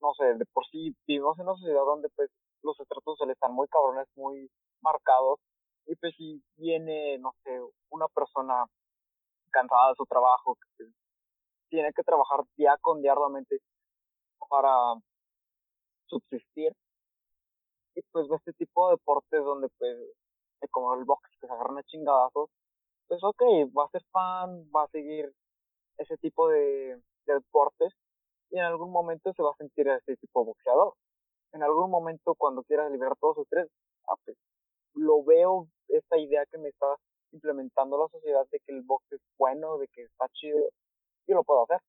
No 0.00 0.14
sé, 0.14 0.34
de 0.34 0.46
por 0.52 0.64
sí 0.66 0.94
vivimos 1.06 1.38
en 1.38 1.46
una 1.46 1.56
sociedad 1.56 1.84
donde 1.84 2.08
pues 2.16 2.30
los 2.62 2.78
estratos 2.80 3.14
sociales 3.14 3.34
están 3.36 3.52
muy 3.52 3.68
cabrones, 3.68 4.08
muy 4.16 4.50
marcados, 4.80 5.38
y 5.86 5.94
pues 5.96 6.14
si 6.16 6.42
viene, 6.56 7.18
no 7.18 7.32
sé, 7.42 7.60
una 7.90 8.08
persona 8.08 8.64
cansada 9.50 9.90
de 9.90 9.94
su 9.96 10.06
trabajo, 10.06 10.56
que 10.78 10.84
tiene 11.70 11.92
que 11.94 12.02
trabajar 12.02 12.40
día 12.56 12.76
con 12.82 13.00
día 13.00 13.12
arduamente 13.12 13.60
para 14.48 14.94
subsistir, 16.06 16.74
y 17.94 18.02
pues 18.12 18.26
este 18.30 18.52
tipo 18.54 18.88
de 18.88 18.94
deportes 18.94 19.44
donde 19.44 19.68
pues, 19.78 19.96
como 20.70 20.94
el 20.94 21.04
box, 21.04 21.22
que 21.30 21.46
se 21.46 21.52
agarran 21.52 21.78
a 21.78 21.82
chingadazos, 21.84 22.50
pues 23.08 23.22
ok, 23.22 23.42
va 23.76 23.84
a 23.84 23.90
ser 23.90 24.02
fan, 24.12 24.70
va 24.74 24.84
a 24.84 24.88
seguir 24.88 25.32
ese 25.98 26.16
tipo 26.18 26.48
de, 26.48 27.00
de 27.26 27.34
deportes, 27.34 27.92
y 28.50 28.58
en 28.58 28.64
algún 28.64 28.90
momento 28.90 29.32
se 29.32 29.42
va 29.42 29.50
a 29.50 29.56
sentir 29.56 29.88
ese 29.88 30.16
tipo 30.16 30.44
boxeador. 30.44 30.94
en 31.52 31.62
algún 31.62 31.90
momento 31.90 32.34
cuando 32.36 32.62
quieras 32.64 32.90
liberar 32.90 33.16
todo 33.20 33.34
su 33.34 33.42
estrés, 33.42 33.68
ah, 34.08 34.14
pues, 34.24 34.36
lo 34.94 35.22
veo, 35.24 35.68
esta 35.88 36.18
idea 36.18 36.44
que 36.46 36.58
me 36.58 36.68
está 36.68 36.86
implementando 37.32 37.98
la 37.98 38.08
sociedad 38.08 38.46
de 38.50 38.58
que 38.60 38.72
el 38.72 38.82
box 38.82 39.04
es 39.12 39.20
bueno, 39.38 39.78
de 39.78 39.86
que 39.88 40.02
está 40.02 40.26
chido, 40.32 40.58
yo 41.26 41.36
lo 41.36 41.44
puedo 41.44 41.64
hacer. 41.64 41.80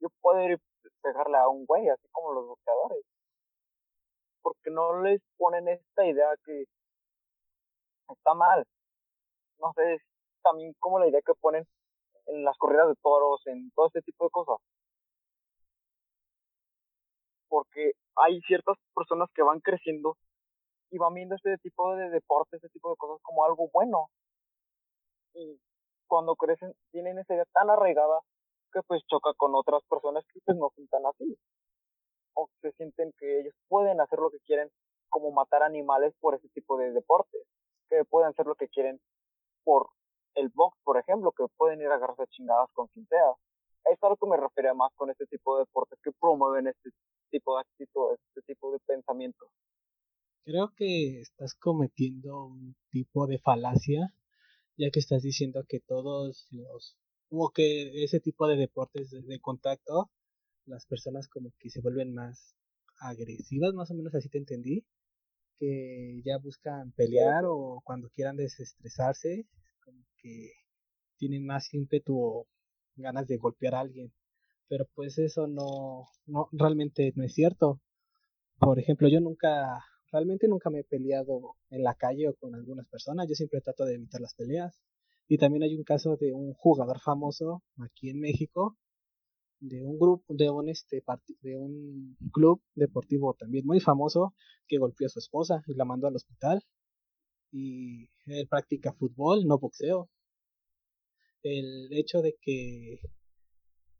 Yo 0.00 0.08
puedo 0.20 0.40
ir 0.42 0.52
y 0.84 0.88
pegarle 1.02 1.36
a 1.36 1.48
un 1.48 1.66
güey, 1.66 1.88
así 1.88 2.08
como 2.12 2.32
los 2.32 2.46
boxeadores. 2.46 3.04
Porque 4.42 4.70
no 4.70 5.02
les 5.02 5.20
ponen 5.36 5.68
esta 5.68 6.06
idea 6.06 6.28
que 6.44 6.64
está 8.08 8.34
mal. 8.34 8.66
No 9.58 9.72
sé, 9.74 9.98
también 10.42 10.74
como 10.78 10.98
la 10.98 11.08
idea 11.08 11.20
que 11.22 11.34
ponen 11.34 11.66
en 12.26 12.44
las 12.44 12.56
corridas 12.58 12.88
de 12.88 12.94
toros, 13.02 13.46
en 13.46 13.70
todo 13.72 13.86
este 13.88 14.02
tipo 14.02 14.24
de 14.24 14.30
cosas. 14.30 14.56
Porque 17.48 17.92
hay 18.16 18.40
ciertas 18.42 18.76
personas 18.94 19.28
que 19.34 19.42
van 19.42 19.60
creciendo 19.60 20.16
y 20.90 20.98
van 20.98 21.14
viendo 21.14 21.34
este 21.34 21.56
tipo 21.58 21.94
de 21.96 22.10
deportes, 22.10 22.62
este 22.62 22.68
tipo 22.70 22.90
de 22.90 22.96
cosas 22.96 23.20
como 23.22 23.44
algo 23.44 23.68
bueno. 23.72 24.08
Y 25.34 25.60
cuando 26.06 26.34
crecen 26.36 26.74
tienen 26.90 27.18
esa 27.18 27.34
idea 27.34 27.44
tan 27.52 27.70
arraigada 27.70 28.20
que 28.72 28.80
pues 28.86 29.02
choca 29.06 29.32
con 29.36 29.54
otras 29.54 29.82
personas 29.88 30.24
que 30.32 30.40
pues 30.44 30.56
no 30.56 30.70
son 30.74 31.06
así. 31.06 31.36
O 32.34 32.48
se 32.62 32.72
sienten 32.72 33.12
que 33.18 33.40
ellos 33.40 33.54
pueden 33.68 34.00
hacer 34.00 34.18
lo 34.18 34.30
que 34.30 34.40
quieren 34.40 34.70
como 35.08 35.32
matar 35.32 35.62
animales 35.62 36.14
por 36.20 36.34
ese 36.34 36.48
tipo 36.50 36.78
de 36.78 36.92
deportes. 36.92 37.42
Que 37.88 38.04
pueden 38.04 38.30
hacer 38.30 38.46
lo 38.46 38.54
que 38.54 38.68
quieren 38.68 39.00
por 39.64 39.88
el 40.34 40.48
box, 40.54 40.78
por 40.84 40.98
ejemplo, 40.98 41.32
que 41.32 41.44
pueden 41.56 41.80
ir 41.80 41.88
a 41.88 41.96
agarrarse 41.96 42.26
chingadas 42.28 42.70
con 42.72 42.86
quien. 42.88 43.06
Es 43.90 44.02
a 44.02 44.08
lo 44.08 44.16
que 44.16 44.26
me 44.26 44.36
refería 44.36 44.74
más 44.74 44.92
con 44.94 45.10
este 45.10 45.26
tipo 45.26 45.56
de 45.56 45.62
deportes 45.62 45.98
que 46.02 46.12
promueven 46.12 46.68
este 46.68 46.90
tipo 47.30 47.56
de 47.56 47.62
actitudes, 47.62 48.20
este 48.28 48.42
tipo 48.42 48.72
de 48.72 48.78
pensamiento. 48.80 49.46
Creo 50.44 50.72
que 50.76 51.20
estás 51.20 51.54
cometiendo 51.54 52.46
un 52.46 52.74
tipo 52.90 53.26
de 53.26 53.38
falacia, 53.38 54.12
ya 54.76 54.90
que 54.90 55.00
estás 55.00 55.22
diciendo 55.22 55.64
que 55.68 55.80
todos 55.80 56.48
los, 56.50 56.96
como 57.30 57.50
que 57.50 58.04
ese 58.04 58.18
tipo 58.20 58.48
de 58.48 58.56
deportes 58.56 59.10
de, 59.10 59.40
contacto, 59.40 60.10
las 60.66 60.84
personas 60.86 61.28
como 61.28 61.52
que 61.60 61.70
se 61.70 61.80
vuelven 61.80 62.12
más 62.12 62.56
agresivas, 62.98 63.72
más 63.72 63.90
o 63.92 63.94
menos 63.94 64.14
así 64.14 64.28
te 64.28 64.38
entendí, 64.38 64.84
que 65.58 66.20
ya 66.24 66.38
buscan 66.38 66.90
pelear 66.92 67.44
o 67.46 67.80
cuando 67.84 68.10
quieran 68.10 68.36
desestresarse, 68.36 69.46
como 69.84 70.04
que 70.20 70.50
tienen 71.18 71.46
más 71.46 71.72
ímpetu 71.72 72.18
o 72.20 72.48
ganas 72.96 73.28
de 73.28 73.36
golpear 73.36 73.76
a 73.76 73.80
alguien. 73.80 74.12
Pero 74.68 74.86
pues 74.94 75.18
eso 75.18 75.46
no, 75.46 76.08
no 76.26 76.48
realmente 76.52 77.12
no 77.14 77.24
es 77.24 77.32
cierto. 77.32 77.80
Por 78.58 78.78
ejemplo, 78.78 79.08
yo 79.08 79.20
nunca, 79.20 79.84
realmente 80.10 80.48
nunca 80.48 80.68
me 80.68 80.80
he 80.80 80.84
peleado 80.84 81.54
en 81.70 81.84
la 81.84 81.94
calle 81.94 82.28
o 82.28 82.34
con 82.34 82.54
algunas 82.54 82.88
personas. 82.88 83.28
Yo 83.28 83.34
siempre 83.34 83.60
trato 83.60 83.84
de 83.84 83.94
evitar 83.94 84.20
las 84.20 84.34
peleas. 84.34 84.82
Y 85.30 85.38
también 85.38 85.62
hay 85.62 85.76
un 85.76 85.84
caso 85.84 86.16
de 86.16 86.32
un 86.32 86.54
jugador 86.54 86.98
famoso 87.00 87.62
aquí 87.78 88.10
en 88.10 88.18
México, 88.18 88.76
de 89.60 89.80
un 89.80 89.96
grupo, 89.96 90.24
de 90.34 90.50
un 90.50 90.68
este 90.68 91.04
de 91.42 91.56
un 91.56 92.16
club 92.32 92.60
deportivo 92.74 93.36
también 93.38 93.64
muy 93.64 93.78
famoso 93.78 94.34
que 94.66 94.78
golpeó 94.78 95.06
a 95.06 95.08
su 95.08 95.20
esposa 95.20 95.62
y 95.68 95.74
la 95.74 95.84
mandó 95.84 96.08
al 96.08 96.16
hospital 96.16 96.64
y 97.52 98.10
él 98.26 98.48
practica 98.48 98.92
fútbol, 98.92 99.46
no 99.46 99.60
boxeo. 99.60 100.10
El 101.44 101.92
hecho 101.92 102.22
de 102.22 102.36
que 102.40 102.98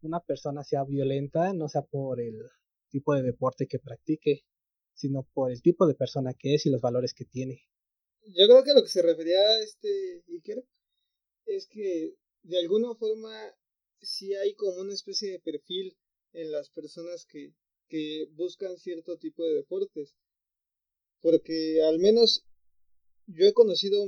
una 0.03 0.19
persona 0.19 0.65
sea 0.65 0.83
violenta 0.83 1.53
no 1.53 1.69
sea 1.69 1.83
por 1.83 2.21
el 2.21 2.35
tipo 2.89 3.15
de 3.15 3.23
deporte 3.23 3.69
que 3.69 3.79
practique, 3.79 4.43
sino 4.95 5.29
por 5.33 5.53
el 5.53 5.63
tipo 5.63 5.87
de 5.87 5.95
persona 5.95 6.35
que 6.37 6.55
es 6.57 6.67
y 6.67 6.71
los 6.71 6.81
valores 6.81 7.15
que 7.15 7.25
tiene. 7.25 7.63
Yo 8.27 8.49
creo 8.49 8.65
que 8.65 8.75
lo 8.75 8.83
que 8.83 8.89
se 8.89 9.03
refería 9.03 9.39
a 9.39 9.63
este 9.63 10.25
Iker 10.27 10.65
es 11.57 11.67
que 11.67 12.15
de 12.43 12.59
alguna 12.59 12.95
forma 12.95 13.55
sí 14.01 14.35
hay 14.35 14.55
como 14.55 14.81
una 14.81 14.95
especie 14.95 15.31
de 15.33 15.41
perfil 15.41 15.97
en 16.33 16.51
las 16.53 16.71
personas 16.71 17.27
que, 17.27 17.55
que 17.89 18.27
buscan 18.33 18.79
cierto 18.79 19.19
tipo 19.19 19.45
de 19.45 19.55
deportes. 19.55 20.15
Porque 21.21 21.83
al 21.83 21.99
menos 21.99 22.47
yo 23.27 23.47
he 23.47 23.53
conocido, 23.53 24.07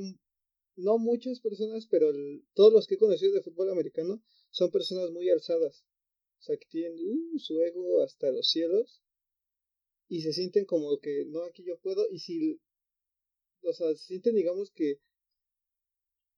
no 0.77 0.99
muchas 0.99 1.41
personas, 1.41 1.87
pero 1.91 2.11
todos 2.55 2.73
los 2.73 2.87
que 2.87 2.95
he 2.95 2.99
conocido 2.99 3.35
de 3.35 3.43
fútbol 3.43 3.71
americano 3.71 4.23
son 4.51 4.71
personas 4.71 5.11
muy 5.11 5.29
alzadas. 5.29 5.85
O 6.39 6.43
sea, 6.43 6.57
que 6.57 6.67
tienen 6.67 6.99
uh, 6.99 7.39
su 7.39 7.61
ego 7.61 8.03
hasta 8.03 8.31
los 8.31 8.49
cielos 8.49 9.03
y 10.09 10.23
se 10.23 10.33
sienten 10.33 10.65
como 10.65 10.99
que, 10.99 11.25
no, 11.27 11.45
aquí 11.45 11.63
yo 11.65 11.79
puedo. 11.79 12.07
Y 12.11 12.19
si, 12.19 12.61
o 13.63 13.73
sea, 13.73 13.95
se 13.95 14.07
sienten, 14.07 14.35
digamos 14.35 14.71
que, 14.71 14.99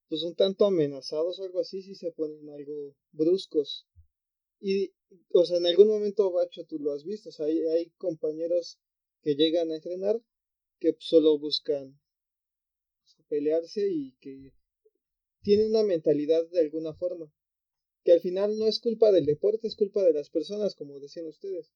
pues 0.08 0.22
un 0.22 0.34
tanto 0.34 0.66
amenazados 0.66 1.38
o 1.38 1.44
algo 1.44 1.60
así, 1.60 1.82
si 1.82 1.94
se 1.94 2.12
ponen 2.12 2.48
algo 2.50 2.94
bruscos. 3.12 3.86
Y, 4.60 4.92
o 5.32 5.44
sea, 5.44 5.58
en 5.58 5.66
algún 5.66 5.88
momento, 5.88 6.30
Bacho, 6.32 6.64
tú 6.64 6.78
lo 6.78 6.92
has 6.92 7.04
visto, 7.04 7.28
o 7.30 7.32
sea, 7.32 7.46
hay, 7.46 7.60
hay 7.66 7.90
compañeros 7.96 8.78
que 9.22 9.34
llegan 9.34 9.70
a 9.70 9.76
entrenar 9.76 10.20
que 10.78 10.96
solo 10.98 11.38
buscan 11.38 11.98
pelearse 13.28 13.88
y 13.88 14.12
que 14.20 14.52
tienen 15.42 15.70
una 15.70 15.82
mentalidad 15.82 16.46
de 16.50 16.60
alguna 16.60 16.94
forma. 16.94 17.32
Que 18.04 18.12
al 18.12 18.20
final 18.20 18.58
no 18.58 18.66
es 18.66 18.80
culpa 18.80 19.12
del 19.12 19.24
deporte, 19.24 19.66
es 19.66 19.76
culpa 19.76 20.02
de 20.02 20.12
las 20.12 20.30
personas, 20.30 20.74
como 20.74 21.00
decían 21.00 21.26
ustedes. 21.26 21.72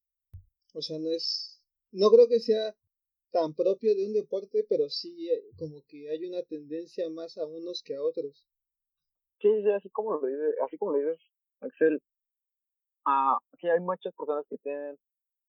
O 0.74 0.82
sea, 0.82 0.98
no 0.98 1.10
es. 1.10 1.60
No 1.90 2.10
creo 2.10 2.28
que 2.28 2.40
sea 2.40 2.76
tan 3.30 3.54
propio 3.54 3.94
de 3.94 4.06
un 4.06 4.12
deporte, 4.14 4.64
pero 4.68 4.88
sí 4.88 5.30
eh, 5.30 5.42
como 5.58 5.82
que 5.86 6.10
hay 6.10 6.24
una 6.24 6.42
tendencia 6.42 7.08
más 7.10 7.38
a 7.38 7.46
unos 7.46 7.82
que 7.82 7.94
a 7.96 8.02
otros. 8.02 8.46
Sí, 9.40 9.48
sí 9.62 9.70
así 9.70 9.90
como 9.90 10.14
lo 10.14 10.26
dices, 10.26 10.54
así 10.64 10.78
como 10.78 10.92
lo 10.92 10.98
dices, 10.98 11.20
Axel. 11.60 12.02
Ah, 13.06 13.38
sí, 13.60 13.68
hay 13.68 13.80
muchas 13.80 14.14
personas 14.14 14.44
que 14.48 14.58
tienen 14.58 14.96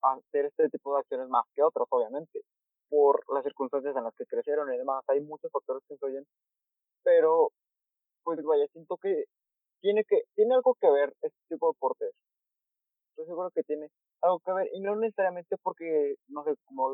a 0.03 0.13
hacer 0.13 0.45
este 0.45 0.69
tipo 0.69 0.93
de 0.93 1.01
acciones 1.01 1.27
más 1.29 1.45
que 1.55 1.63
otros, 1.63 1.87
obviamente 1.89 2.41
por 2.89 3.23
las 3.33 3.43
circunstancias 3.43 3.95
en 3.95 4.03
las 4.03 4.15
que 4.15 4.25
crecieron 4.25 4.73
y 4.73 4.77
demás. 4.77 5.03
Hay 5.07 5.21
muchos 5.21 5.51
factores 5.51 5.83
que 5.87 5.93
influyen, 5.93 6.25
pero 7.03 7.51
pues 8.23 8.43
vaya, 8.43 8.67
siento 8.73 8.97
que 8.97 9.25
tiene 9.81 10.03
que 10.05 10.21
tiene 10.35 10.55
algo 10.55 10.75
que 10.75 10.89
ver 10.91 11.13
este 11.21 11.39
tipo 11.49 11.67
de 11.67 11.73
deportes. 11.75 12.11
Estoy 13.11 13.25
seguro 13.27 13.51
que 13.51 13.63
tiene 13.63 13.89
algo 14.21 14.39
que 14.39 14.53
ver 14.53 14.69
y 14.73 14.81
no 14.81 14.95
necesariamente 14.95 15.57
porque, 15.61 16.15
no 16.27 16.43
sé, 16.43 16.55
como 16.65 16.91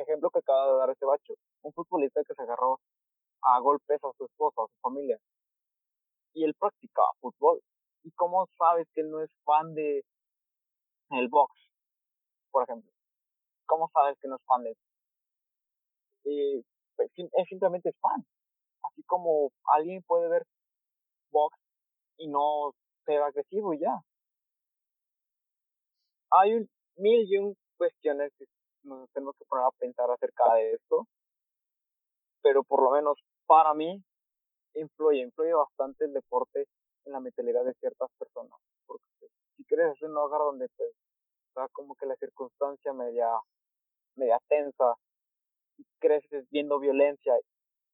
ejemplo 0.00 0.30
que 0.30 0.40
acaba 0.40 0.72
de 0.72 0.78
dar 0.78 0.90
este 0.90 1.06
bacho, 1.06 1.34
un 1.62 1.72
futbolista 1.72 2.22
que 2.26 2.34
se 2.34 2.42
agarró 2.42 2.80
a 3.42 3.60
golpes 3.60 3.98
a 4.02 4.12
su 4.16 4.24
esposa, 4.24 4.62
a 4.62 4.66
su 4.66 4.80
familia, 4.82 5.18
y 6.34 6.44
él 6.44 6.54
practicaba 6.58 7.08
fútbol. 7.20 7.60
¿Y 8.02 8.10
cómo 8.12 8.46
sabes 8.58 8.86
que 8.94 9.02
él 9.02 9.10
no 9.10 9.22
es 9.22 9.30
fan 9.44 9.74
de 9.74 10.02
el 11.10 11.28
box, 11.28 11.52
por 12.50 12.64
ejemplo? 12.64 12.90
¿cómo 13.70 13.88
sabes 13.94 14.18
que 14.20 14.26
no 14.28 14.34
es 14.34 14.42
fan 14.46 14.64
de 14.64 14.70
eso? 14.72 14.80
Eh, 16.24 16.62
pues, 16.96 17.10
es 17.16 17.48
simplemente 17.48 17.92
fan. 18.00 18.24
Así 18.82 19.02
como 19.04 19.52
alguien 19.76 20.02
puede 20.02 20.28
ver 20.28 20.44
box 21.30 21.56
y 22.18 22.28
no 22.28 22.72
ser 23.06 23.22
agresivo 23.22 23.74
y 23.74 23.80
ya. 23.80 24.00
Hay 26.32 26.54
un 26.54 26.68
mil 26.96 27.24
y 27.28 27.38
un 27.38 27.54
cuestiones 27.78 28.32
que 28.38 28.44
nos 28.82 29.10
tenemos 29.10 29.36
que 29.36 29.44
poner 29.44 29.64
a 29.64 29.70
pensar 29.72 30.10
acerca 30.10 30.54
de 30.54 30.72
esto, 30.72 31.06
pero 32.42 32.62
por 32.62 32.82
lo 32.82 32.90
menos 32.90 33.18
para 33.46 33.74
mí 33.74 34.02
influye, 34.74 35.20
influye 35.20 35.52
bastante 35.54 36.04
el 36.04 36.12
deporte 36.12 36.66
en 37.04 37.12
la 37.12 37.20
mentalidad 37.20 37.64
de 37.64 37.74
ciertas 37.74 38.08
personas, 38.18 38.58
porque 38.86 39.04
pues, 39.18 39.32
si 39.56 39.64
quieres 39.64 39.92
hacer 39.92 40.08
un 40.08 40.16
hogar 40.16 40.40
donde 40.40 40.68
pues 40.76 40.90
está 41.48 41.68
como 41.72 41.94
que 41.94 42.06
la 42.06 42.16
circunstancia 42.16 42.92
media 42.92 43.28
media 44.16 44.38
tensa, 44.48 44.96
y 45.80 45.84
creces 45.98 46.46
viendo 46.50 46.78
violencia 46.78 47.34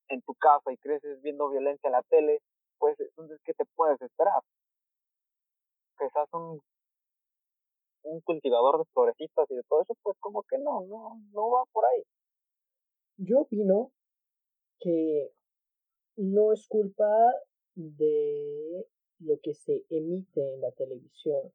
en 0.08 0.22
tu 0.22 0.34
casa 0.34 0.72
y 0.72 0.76
creces 0.78 1.20
viendo 1.22 1.48
violencia 1.48 1.88
en 1.88 1.92
la 1.92 2.02
tele, 2.02 2.40
pues 2.78 2.98
entonces, 3.00 3.40
¿qué 3.44 3.54
te 3.54 3.64
puedes 3.76 4.00
esperar? 4.02 4.40
Seas 5.98 6.28
un, 6.32 6.60
un 8.06 8.20
cultivador 8.20 8.78
de 8.78 8.84
florecitas 8.92 9.50
y 9.50 9.54
de 9.54 9.62
todo 9.64 9.82
eso, 9.82 9.94
pues 10.02 10.16
como 10.20 10.42
que 10.44 10.58
no, 10.58 10.86
no, 10.86 11.20
no 11.32 11.50
va 11.50 11.64
por 11.72 11.84
ahí. 11.84 12.02
Yo 13.18 13.40
opino 13.40 13.92
que 14.78 15.32
no 16.16 16.52
es 16.52 16.66
culpa 16.68 17.08
de 17.74 18.86
lo 19.20 19.38
que 19.40 19.54
se 19.54 19.84
emite 19.90 20.54
en 20.54 20.60
la 20.60 20.70
televisión. 20.72 21.52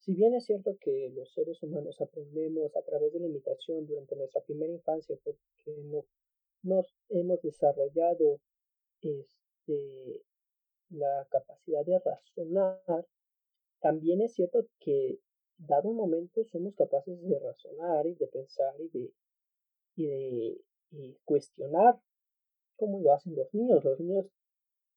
Si 0.00 0.14
bien 0.14 0.34
es 0.34 0.44
cierto 0.44 0.76
que 0.80 1.10
los 1.14 1.32
seres 1.32 1.62
humanos 1.62 2.00
aprendemos 2.00 2.76
a 2.76 2.82
través 2.82 3.12
de 3.12 3.20
la 3.20 3.26
imitación 3.26 3.86
durante 3.86 4.16
nuestra 4.16 4.42
primera 4.42 4.72
infancia 4.72 5.16
porque 5.24 5.40
no, 5.84 6.04
nos 6.62 6.94
hemos 7.08 7.40
desarrollado 7.42 8.40
este, 9.00 10.22
la 10.90 11.26
capacidad 11.30 11.84
de 11.84 11.98
razonar, 11.98 13.06
también 13.84 14.22
es 14.22 14.32
cierto 14.32 14.66
que 14.80 15.18
dado 15.58 15.90
un 15.90 15.96
momento 15.96 16.42
somos 16.46 16.74
capaces 16.74 17.20
de 17.20 17.38
razonar 17.38 18.06
y 18.06 18.14
de 18.14 18.26
pensar 18.28 18.74
y 18.80 18.88
de, 18.88 19.12
y 19.94 20.06
de 20.90 21.18
cuestionar 21.26 22.00
como 22.76 23.00
lo 23.00 23.12
hacen 23.12 23.36
los 23.36 23.52
niños. 23.52 23.84
Los 23.84 24.00
niños 24.00 24.24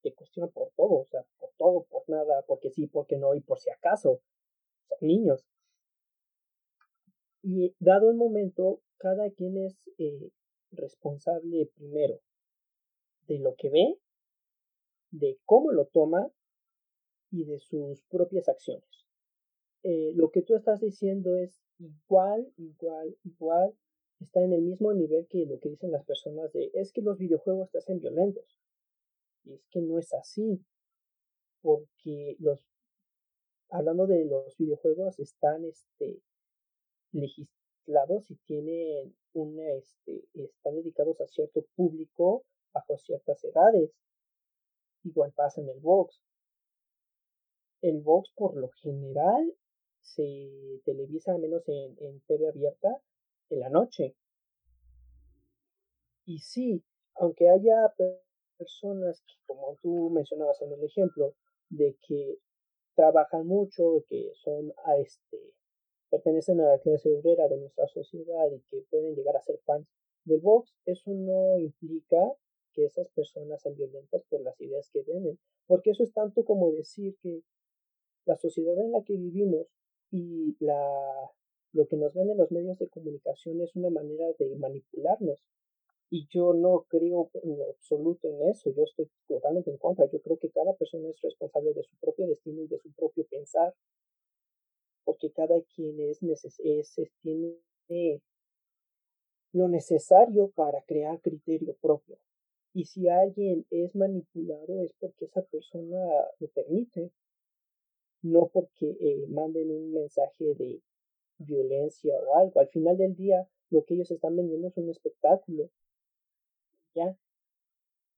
te 0.00 0.14
cuestionan 0.14 0.50
por 0.52 0.70
todo, 0.74 1.00
o 1.00 1.06
sea, 1.10 1.22
por 1.38 1.50
todo, 1.58 1.84
por 1.90 2.08
nada, 2.08 2.42
porque 2.46 2.70
sí, 2.70 2.86
porque 2.86 3.18
no 3.18 3.34
y 3.34 3.42
por 3.42 3.58
si 3.58 3.68
acaso. 3.68 4.22
Son 4.88 4.98
niños. 5.06 5.46
Y 7.42 7.74
dado 7.78 8.08
el 8.08 8.16
momento, 8.16 8.80
cada 8.96 9.30
quien 9.32 9.58
es 9.58 9.76
eh, 9.98 10.30
responsable 10.70 11.70
primero 11.74 12.22
de 13.26 13.38
lo 13.38 13.54
que 13.54 13.68
ve, 13.68 13.98
de 15.10 15.38
cómo 15.44 15.72
lo 15.72 15.84
toma 15.88 16.32
y 17.30 17.44
de 17.44 17.58
sus 17.58 18.02
propias 18.04 18.48
acciones. 18.48 19.06
Eh, 19.82 20.12
lo 20.14 20.30
que 20.30 20.42
tú 20.42 20.56
estás 20.56 20.80
diciendo 20.80 21.36
es 21.36 21.60
igual, 21.78 22.52
igual, 22.56 23.16
igual, 23.24 23.74
está 24.20 24.40
en 24.42 24.52
el 24.52 24.62
mismo 24.62 24.92
nivel 24.92 25.26
que 25.28 25.46
lo 25.46 25.60
que 25.60 25.68
dicen 25.68 25.92
las 25.92 26.04
personas 26.04 26.52
de 26.52 26.70
es 26.74 26.92
que 26.92 27.02
los 27.02 27.18
videojuegos 27.18 27.70
te 27.70 27.78
hacen 27.78 28.00
violentos. 28.00 28.58
Y 29.44 29.54
es 29.54 29.66
que 29.70 29.80
no 29.80 29.98
es 29.98 30.12
así, 30.12 30.60
porque 31.62 32.36
los, 32.40 32.66
hablando 33.70 34.06
de 34.06 34.24
los 34.24 34.56
videojuegos, 34.56 35.18
están 35.18 35.64
este, 35.64 36.20
legislados 37.12 38.30
y 38.30 38.36
tienen 38.46 39.16
una, 39.32 39.70
este, 39.72 40.24
están 40.34 40.74
dedicados 40.74 41.20
a 41.20 41.28
cierto 41.28 41.64
público 41.76 42.44
bajo 42.72 42.98
ciertas 42.98 43.42
edades. 43.44 43.92
Igual 45.04 45.32
pasa 45.32 45.60
en 45.60 45.68
el 45.68 45.80
box. 45.80 46.20
El 47.80 48.00
box 48.00 48.32
por 48.34 48.56
lo 48.56 48.68
general 48.82 49.54
se 50.00 50.80
televisa 50.84 51.32
al 51.32 51.40
menos 51.40 51.68
en, 51.68 51.96
en 52.00 52.20
TV 52.22 52.48
abierta 52.48 53.00
en 53.50 53.60
la 53.60 53.68
noche. 53.68 54.16
Y 56.24 56.38
sí, 56.40 56.82
aunque 57.14 57.48
haya 57.48 57.94
personas 58.56 59.22
que, 59.26 59.34
como 59.46 59.76
tú 59.82 60.10
mencionabas 60.10 60.60
en 60.62 60.72
el 60.72 60.84
ejemplo, 60.84 61.34
de 61.70 61.96
que 62.06 62.38
trabajan 62.94 63.46
mucho, 63.46 64.04
que 64.08 64.32
son 64.34 64.72
a 64.84 64.96
este 64.96 65.54
pertenecen 66.10 66.60
a 66.60 66.68
la 66.70 66.78
clase 66.78 67.10
obrera 67.10 67.48
de 67.48 67.58
nuestra 67.58 67.86
sociedad 67.88 68.50
y 68.50 68.60
que 68.70 68.82
pueden 68.90 69.14
llegar 69.14 69.36
a 69.36 69.42
ser 69.42 69.58
fans 69.64 69.86
del 70.24 70.40
box, 70.40 70.74
eso 70.84 71.10
no 71.12 71.58
implica 71.58 72.16
que 72.72 72.86
esas 72.86 73.08
personas 73.10 73.62
sean 73.62 73.76
violentas 73.76 74.22
por 74.28 74.40
las 74.40 74.60
ideas 74.60 74.88
que 74.92 75.02
venden, 75.02 75.38
porque 75.66 75.90
eso 75.90 76.02
es 76.02 76.12
tanto 76.12 76.44
como 76.44 76.72
decir 76.72 77.16
que 77.22 77.42
la 78.28 78.36
sociedad 78.36 78.78
en 78.78 78.92
la 78.92 79.02
que 79.02 79.16
vivimos 79.16 79.66
y 80.10 80.54
la 80.60 80.78
lo 81.72 81.86
que 81.86 81.96
nos 81.96 82.14
venden 82.14 82.38
los 82.38 82.50
medios 82.50 82.78
de 82.78 82.88
comunicación 82.88 83.60
es 83.60 83.74
una 83.76 83.90
manera 83.90 84.26
de 84.38 84.56
manipularnos. 84.56 85.44
Y 86.10 86.26
yo 86.30 86.54
no 86.54 86.86
creo 86.88 87.30
en 87.42 87.60
absoluto 87.62 88.28
en 88.28 88.48
eso, 88.48 88.70
yo 88.70 88.84
estoy 88.84 89.10
totalmente 89.26 89.70
en 89.70 89.76
contra. 89.76 90.06
Yo 90.10 90.20
creo 90.22 90.38
que 90.38 90.50
cada 90.50 90.74
persona 90.74 91.08
es 91.10 91.20
responsable 91.20 91.74
de 91.74 91.82
su 91.82 91.94
propio 91.98 92.26
destino 92.26 92.62
y 92.62 92.68
de 92.68 92.78
su 92.78 92.90
propio 92.92 93.26
pensar, 93.26 93.74
porque 95.04 95.30
cada 95.30 95.60
quien 95.74 96.00
es, 96.00 96.22
es, 96.58 96.96
tiene 97.20 97.58
lo 99.52 99.68
necesario 99.68 100.50
para 100.50 100.80
crear 100.82 101.20
criterio 101.20 101.76
propio. 101.80 102.18
Y 102.72 102.86
si 102.86 103.08
alguien 103.08 103.66
es 103.70 103.94
manipulado 103.94 104.82
es 104.82 104.92
porque 104.94 105.26
esa 105.26 105.42
persona 105.42 105.98
lo 106.38 106.48
permite, 106.48 107.10
no 108.22 108.48
porque 108.52 108.96
eh, 109.00 109.26
manden 109.28 109.70
un 109.70 109.92
mensaje 109.92 110.54
de 110.54 110.80
violencia 111.38 112.14
o 112.26 112.36
algo. 112.36 112.60
Al 112.60 112.68
final 112.68 112.96
del 112.96 113.14
día, 113.14 113.48
lo 113.70 113.84
que 113.84 113.94
ellos 113.94 114.10
están 114.10 114.36
vendiendo 114.36 114.68
es 114.68 114.76
un 114.76 114.90
espectáculo. 114.90 115.70
Ya. 116.94 117.16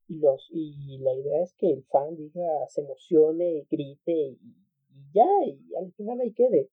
Y, 0.09 0.19
los, 0.19 0.49
y 0.51 0.99
la 0.99 1.15
idea 1.15 1.43
es 1.43 1.55
que 1.55 1.71
el 1.71 1.85
fan 1.85 2.17
diga, 2.17 2.67
se 2.69 2.81
emocione 2.81 3.67
grite 3.71 4.13
y, 4.13 4.39
ya, 5.13 5.29
y 5.47 5.75
al 5.77 5.93
final 5.93 6.21
ahí 6.21 6.33
quede. 6.33 6.69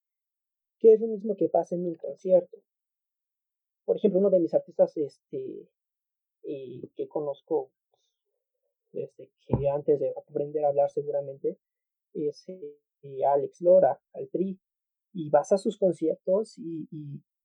Que 0.80 0.94
es 0.94 1.02
lo 1.02 1.08
mismo 1.08 1.36
que 1.36 1.50
pasa 1.50 1.76
en 1.76 1.86
un 1.86 1.96
concierto. 1.96 2.58
Por 3.86 3.98
ejemplo, 3.98 4.20
uno 4.20 4.30
de 4.30 4.40
mis 4.40 4.54
artistas 4.54 4.96
este, 4.98 5.68
eh, 6.44 6.82
que 6.96 7.08
conozco 7.08 7.72
desde 8.92 9.30
que 9.42 9.70
antes 9.70 10.00
de 10.00 10.14
aprender 10.16 10.66
a 10.66 10.70
hablar 10.70 10.90
seguramente 10.90 11.58
es 12.14 12.50
eh, 12.50 12.78
Alex 13.26 13.62
Lora, 13.62 14.00
al 14.14 14.30
Tri 14.30 14.60
y 15.14 15.30
vas 15.30 15.52
a 15.52 15.58
sus 15.58 15.78
conciertos 15.78 16.58
y, 16.58 16.88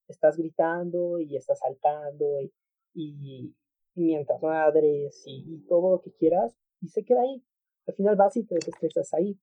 estás 0.08 0.36
gritando 0.36 1.18
y 1.20 1.36
estás 1.36 1.60
saltando 1.60 2.42
y, 2.42 2.52
y, 2.94 3.54
mientras 3.94 4.42
madres 4.42 5.22
y, 5.26 5.64
todo 5.68 5.92
lo 5.92 6.02
que 6.02 6.12
quieras 6.12 6.54
y 6.82 6.88
se 6.88 7.04
queda 7.04 7.22
ahí. 7.22 7.42
Al 7.86 7.94
final 7.94 8.16
vas 8.16 8.36
y 8.36 8.44
te 8.44 8.56
desestresas 8.56 9.14
ahí. 9.14 9.38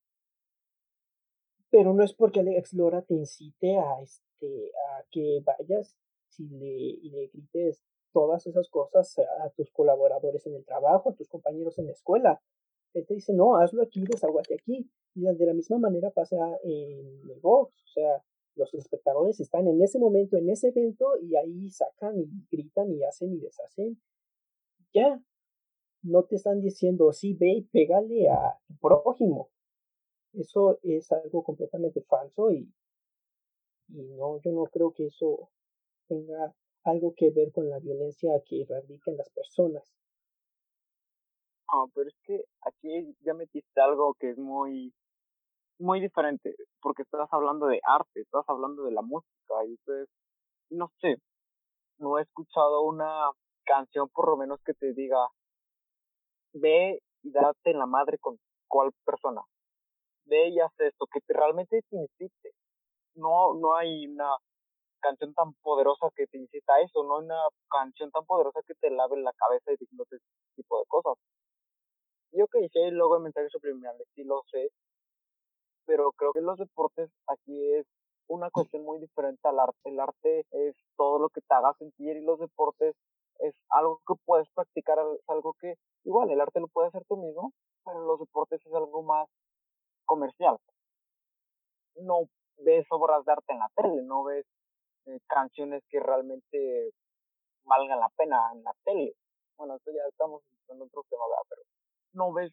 Pero 1.72 1.94
no 1.94 2.04
es 2.04 2.14
porque 2.14 2.42
Alex 2.42 2.74
Lora 2.74 3.02
te 3.02 3.16
incite 3.16 3.78
a, 3.78 4.02
este, 4.02 4.72
a 4.90 5.06
que 5.12 5.42
vayas 5.44 5.96
y 6.38 6.48
le, 6.50 6.68
y 6.68 7.10
le 7.10 7.28
grites 7.28 7.82
todas 8.12 8.46
esas 8.48 8.70
cosas 8.70 9.18
a 9.20 9.50
tus 9.52 9.72
colaboradores 9.72 10.46
en 10.46 10.56
el 10.56 10.66
trabajo, 10.66 11.10
a 11.10 11.16
tus 11.16 11.28
compañeros 11.28 11.78
en 11.80 11.88
la 11.88 11.94
escuela. 11.94 12.42
Él 12.94 13.06
te 13.06 13.16
dice, 13.16 13.34
no, 13.34 13.58
hazlo 13.58 13.84
aquí, 13.84 14.04
desaguate 14.04 14.56
aquí. 14.56 14.90
Y 15.16 15.22
de 15.22 15.46
la 15.46 15.54
misma 15.54 15.78
manera 15.78 16.12
pasa 16.12 16.38
en 16.64 17.30
el 17.30 17.40
box, 17.42 17.74
o 17.84 17.88
sea, 17.88 18.24
los 18.56 18.74
espectadores 18.74 19.40
están 19.40 19.68
en 19.68 19.82
ese 19.82 20.00
momento, 20.00 20.38
en 20.38 20.50
ese 20.50 20.70
evento, 20.70 21.18
y 21.22 21.36
ahí 21.36 21.70
sacan 21.70 22.20
y 22.20 22.28
gritan 22.52 22.92
y 22.92 23.04
hacen 23.04 23.34
y 23.34 23.40
deshacen. 23.40 24.02
Ya, 24.94 25.22
no 26.02 26.24
te 26.24 26.36
están 26.36 26.62
diciendo, 26.62 27.12
sí, 27.14 27.34
ve 27.34 27.50
y 27.50 27.62
pégale 27.62 28.30
a 28.30 28.60
tu 28.68 28.76
prójimo. 28.78 29.50
Eso 30.34 30.80
es 30.84 31.12
algo 31.12 31.44
completamente 31.44 32.02
falso 32.02 32.52
y, 32.52 32.72
y 33.90 34.04
no, 34.16 34.40
yo 34.42 34.52
no 34.52 34.66
creo 34.66 34.92
que 34.94 35.08
eso 35.08 35.50
tenga 36.08 36.54
algo 36.84 37.14
que 37.16 37.32
ver 37.32 37.52
con 37.52 37.70
la 37.70 37.80
violencia 37.80 38.32
que 38.46 38.66
radica 38.68 39.12
en 39.12 39.18
las 39.18 39.30
personas. 39.30 39.84
Ah, 41.72 41.86
pero 41.94 42.10
es 42.10 42.16
que 42.24 42.44
aquí 42.62 43.16
ya 43.22 43.34
metiste 43.34 43.80
algo 43.82 44.16
que 44.20 44.32
es 44.32 44.38
muy 44.38 44.94
muy 45.80 46.02
diferente, 46.02 46.56
porque 46.82 47.04
estás 47.04 47.30
hablando 47.32 47.68
de 47.68 47.82
arte, 47.84 48.22
estás 48.22 48.46
hablando 48.48 48.84
de 48.84 48.92
la 48.92 49.02
música, 49.02 49.66
y 49.68 49.78
pues, 49.86 50.08
no 50.72 50.92
sé, 51.02 51.18
no 52.00 52.20
he 52.20 52.24
escuchado 52.24 52.84
una 52.84 53.32
canción 53.66 54.10
por 54.10 54.30
lo 54.30 54.38
menos 54.38 54.60
que 54.66 54.74
te 54.76 54.94
diga, 54.94 55.18
ve 56.54 57.00
y 57.24 57.32
date 57.32 57.72
en 57.72 57.80
la 57.80 57.86
madre 57.88 58.18
con 58.20 58.38
cual 58.68 58.92
persona, 59.06 59.42
ve 60.26 60.50
y 60.50 60.60
haz 60.62 60.74
esto, 60.80 61.08
que 61.12 61.22
te, 61.22 61.34
realmente 61.34 61.82
te 61.90 61.98
incite. 61.98 62.52
No, 63.16 63.54
no 63.56 63.76
hay 63.76 64.08
una 64.08 64.30
canción 65.02 65.34
tan 65.36 65.54
poderosa 65.64 66.10
que 66.16 66.28
te 66.28 66.38
incita 66.40 66.76
a 66.76 66.82
eso, 66.82 67.04
no 67.04 67.20
hay 67.20 67.26
una 67.26 67.42
canción 67.72 68.12
tan 68.12 68.26
poderosa 68.26 68.62
que 68.68 68.76
te 68.76 68.92
lave 68.92 69.18
la 69.22 69.34
cabeza 69.34 69.72
y 69.74 69.78
diciéndote 69.78 70.18
ese 70.18 70.26
tipo 70.58 70.80
de 70.80 70.86
cosas. 70.88 71.16
Yo 72.32 72.48
que 72.48 72.60
hice 72.60 72.92
luego 72.92 73.18
el 73.18 73.24
mensaje 73.24 73.50
subliminal, 73.50 73.96
sí 74.16 74.24
lo 74.24 74.44
sé, 74.52 74.70
pero 75.86 76.12
creo 76.12 76.32
que 76.32 76.42
los 76.42 76.58
deportes 76.58 77.10
aquí 77.28 77.74
es 77.74 77.88
una 78.28 78.52
cuestión 78.52 78.84
muy 78.84 79.00
diferente 79.00 79.48
al 79.48 79.60
arte. 79.60 79.90
El 79.90 80.00
arte 80.00 80.46
es 80.52 80.76
todo 80.96 81.20
lo 81.20 81.30
que 81.30 81.42
te 81.42 81.54
haga 81.54 81.74
sentir 81.80 82.18
y 82.18 82.22
los 82.22 82.40
deportes 82.40 82.96
es 83.40 83.56
algo 83.70 84.02
que 84.08 84.14
puedes 84.26 84.48
practicar, 84.54 85.00
es 85.00 85.30
algo 85.30 85.56
que 85.60 85.76
igual 86.04 86.30
el 86.30 86.40
arte 86.42 86.60
lo 86.60 86.68
puedes 86.68 86.90
hacer 86.94 87.06
tú 87.08 87.18
mismo, 87.18 87.52
pero 87.84 88.06
los 88.06 88.20
deportes 88.20 88.62
es 88.64 88.74
algo 88.74 89.02
más 89.02 89.28
comercial. 90.06 90.58
No 91.96 92.30
ves 92.58 92.86
obras 92.92 93.26
de 93.26 93.32
arte 93.32 93.54
en 93.54 93.60
la 93.60 93.70
tele, 93.76 94.02
no 94.04 94.24
ves 94.24 94.46
eh, 95.06 95.20
canciones 95.28 95.84
que 95.90 96.00
realmente 96.00 96.92
valgan 97.64 98.00
la 98.00 98.10
pena 98.16 98.52
en 98.54 98.64
la 98.64 98.74
tele. 98.84 99.14
Bueno, 99.58 99.76
esto 99.76 99.92
ya 99.92 100.04
estamos 100.08 100.44
en 100.68 100.82
otro 100.82 101.04
tema, 101.10 101.24
pero 101.50 101.62
no 102.14 102.34
ves 102.34 102.52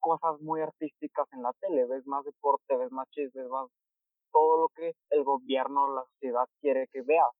cosas 0.00 0.40
muy 0.40 0.60
artísticas 0.60 1.26
en 1.32 1.42
la 1.42 1.52
tele, 1.60 1.86
ves 1.86 2.06
más 2.06 2.24
deporte, 2.24 2.76
ves 2.76 2.92
más 2.92 3.08
chismes, 3.10 3.34
ves 3.34 3.48
más 3.48 3.68
todo 4.32 4.60
lo 4.60 4.68
que 4.68 4.92
el 5.10 5.24
gobierno, 5.24 5.94
la 5.94 6.04
sociedad 6.12 6.46
quiere 6.60 6.86
que 6.92 7.02
veas, 7.02 7.30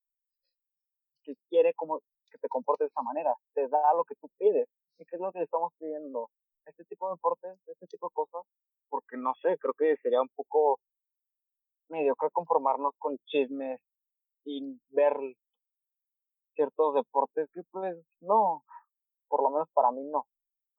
que 1.22 1.34
quiere 1.48 1.74
como 1.74 2.00
que 2.30 2.38
te 2.38 2.48
comportes 2.48 2.86
de 2.86 2.88
esa 2.88 3.02
manera, 3.02 3.34
te 3.54 3.68
da 3.68 3.94
lo 3.94 4.04
que 4.04 4.14
tú 4.16 4.28
pides. 4.38 4.66
¿Y 4.98 5.04
qué 5.04 5.16
es 5.16 5.20
lo 5.20 5.30
que 5.32 5.42
estamos 5.42 5.72
pidiendo? 5.78 6.30
Este 6.64 6.84
tipo 6.84 7.08
de 7.08 7.14
deportes, 7.14 7.58
este 7.66 7.86
tipo 7.86 8.08
de 8.08 8.14
cosas, 8.14 8.42
porque 8.88 9.16
no 9.16 9.34
sé, 9.42 9.56
creo 9.58 9.74
que 9.74 9.96
sería 10.02 10.22
un 10.22 10.30
poco 10.34 10.78
mediocre 11.88 12.30
conformarnos 12.32 12.94
con 12.98 13.18
chismes 13.26 13.80
y 14.44 14.80
ver 14.88 15.16
ciertos 16.54 16.94
deportes 16.94 17.48
que 17.52 17.62
pues 17.70 17.96
no, 18.20 18.64
por 19.28 19.42
lo 19.42 19.50
menos 19.50 19.68
para 19.74 19.90
mí 19.92 20.02
no. 20.04 20.26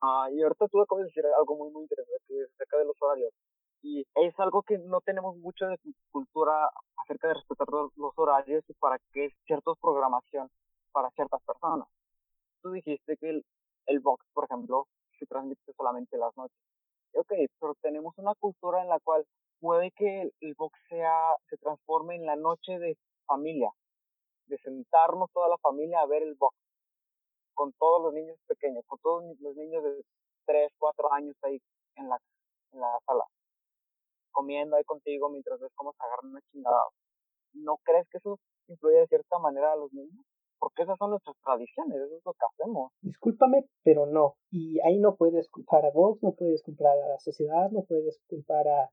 Ah, 0.02 0.28
y 0.32 0.42
ahorita 0.42 0.68
tú 0.68 0.80
acabas 0.80 1.04
de 1.04 1.08
decir 1.08 1.24
algo 1.38 1.56
muy, 1.56 1.70
muy 1.70 1.82
interesante, 1.82 2.34
acerca 2.54 2.78
de 2.78 2.84
los 2.84 2.96
horarios. 3.00 3.32
y 3.82 4.04
es 4.16 4.38
algo 4.40 4.62
que 4.62 4.78
no 4.78 5.00
tenemos 5.00 5.36
mucho 5.36 5.66
de 5.66 5.78
cultura 6.10 6.70
acerca 6.96 7.28
de 7.28 7.34
respetar 7.34 7.68
los 7.70 8.12
horarios 8.16 8.64
y 8.68 8.74
para 8.74 8.98
qué 9.12 9.30
cierta 9.46 9.72
programación 9.80 10.50
para 10.92 11.10
ciertas 11.10 11.42
personas. 11.44 11.88
Tú 12.62 12.72
dijiste 12.72 13.16
que 13.16 13.30
el, 13.30 13.44
el 13.86 14.00
box, 14.00 14.24
por 14.34 14.44
ejemplo, 14.44 14.86
se 15.18 15.26
transmite 15.26 15.72
solamente 15.76 16.16
las 16.18 16.36
noches. 16.36 16.58
Ok, 17.14 17.32
pero 17.60 17.74
tenemos 17.80 18.14
una 18.18 18.34
cultura 18.34 18.82
en 18.82 18.88
la 18.88 19.00
cual 19.00 19.24
puede 19.60 19.90
que 19.92 20.30
el, 20.40 20.54
box 20.54 20.78
sea, 20.88 21.14
se 21.48 21.56
transforme 21.58 22.16
en 22.16 22.26
la 22.26 22.36
noche 22.36 22.78
de 22.78 22.96
familia, 23.26 23.70
de 24.46 24.58
sentarnos 24.58 25.30
toda 25.32 25.48
la 25.48 25.58
familia 25.58 26.00
a 26.00 26.06
ver 26.06 26.22
el 26.22 26.34
box, 26.34 26.56
con 27.58 27.72
todos 27.72 28.00
los 28.00 28.14
niños 28.14 28.38
pequeños, 28.46 28.84
con 28.86 29.00
todos 29.00 29.24
los 29.40 29.56
niños 29.56 29.82
de 29.82 30.04
3, 30.46 30.70
4 30.78 31.12
años 31.12 31.34
ahí 31.42 31.60
en 31.96 32.08
la, 32.08 32.16
en 32.72 32.80
la 32.80 32.96
sala, 33.04 33.24
comiendo 34.30 34.76
ahí 34.76 34.84
contigo 34.84 35.28
mientras 35.28 35.58
ves 35.58 35.72
cómo 35.74 35.92
se 35.92 36.06
agarran 36.06 36.30
una 36.30 36.40
chingada. 36.52 36.84
¿No 37.54 37.78
crees 37.82 38.06
que 38.10 38.18
eso 38.18 38.38
influye 38.68 38.98
de 38.98 39.08
cierta 39.08 39.40
manera 39.40 39.72
a 39.72 39.76
los 39.76 39.92
niños? 39.92 40.24
porque 40.60 40.82
esas 40.82 40.98
son 40.98 41.10
nuestras 41.10 41.36
tradiciones, 41.44 42.00
eso 42.00 42.16
es 42.16 42.24
lo 42.24 42.32
que 42.32 42.46
hacemos. 42.50 42.90
Discúlpame, 43.00 43.66
pero 43.84 44.06
no. 44.06 44.38
Y 44.50 44.80
ahí 44.80 44.98
no 44.98 45.14
puedes 45.14 45.48
culpar 45.50 45.86
a 45.86 45.90
Vox, 45.92 46.20
no 46.20 46.32
puedes 46.32 46.64
culpar 46.64 46.98
a 46.98 47.08
la 47.10 47.18
sociedad, 47.20 47.70
no 47.70 47.84
puedes 47.84 48.20
culpar 48.26 48.66
a, 48.66 48.90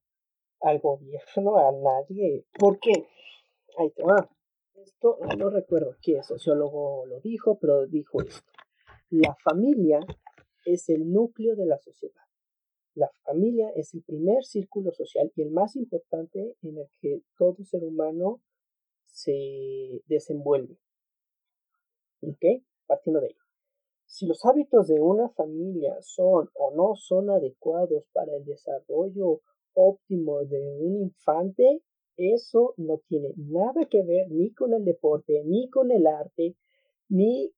al 0.62 0.80
gobierno, 0.80 1.58
a 1.58 1.72
nadie. 1.72 2.46
¿Por 2.60 2.78
qué? 2.80 3.08
Ahí 3.80 3.90
te 3.92 4.04
va. 4.04 4.30
Esto 4.76 5.18
no 5.40 5.50
recuerdo 5.50 5.96
qué 6.02 6.22
sociólogo 6.22 7.08
lo 7.08 7.20
dijo, 7.22 7.58
pero 7.58 7.88
dijo 7.88 8.22
esto. 8.22 8.55
La 9.18 9.34
familia 9.36 10.02
es 10.66 10.90
el 10.90 11.14
núcleo 11.14 11.56
de 11.56 11.66
la 11.66 11.78
sociedad. 11.78 12.22
La 12.96 13.10
familia 13.24 13.70
es 13.70 13.94
el 13.94 14.04
primer 14.04 14.44
círculo 14.44 14.92
social 14.92 15.32
y 15.38 15.42
el 15.42 15.52
más 15.52 15.78
importante 15.78 16.58
en 16.62 16.80
el 16.80 16.90
que 17.00 17.22
todo 17.38 17.64
ser 17.64 17.86
humano 17.86 18.42
se 19.06 20.02
desenvuelve. 20.08 20.78
¿Ok? 22.24 22.62
Partiendo 22.88 23.22
de 23.22 23.28
ahí. 23.28 23.36
Si 24.06 24.26
los 24.26 24.44
hábitos 24.44 24.88
de 24.88 25.00
una 25.00 25.30
familia 25.30 25.96
son 26.02 26.50
o 26.54 26.76
no 26.76 26.98
son 26.98 27.30
adecuados 27.30 28.04
para 28.12 28.36
el 28.36 28.44
desarrollo 28.44 29.40
óptimo 29.76 30.44
de 30.44 30.78
un 30.78 30.98
infante, 30.98 31.82
eso 32.18 32.74
no 32.76 32.98
tiene 33.08 33.32
nada 33.38 33.86
que 33.86 34.04
ver 34.04 34.30
ni 34.30 34.54
con 34.54 34.74
el 34.74 34.84
deporte, 34.84 35.42
ni 35.46 35.70
con 35.70 35.92
el 35.92 36.06
arte, 36.06 36.58
ni 37.08 37.54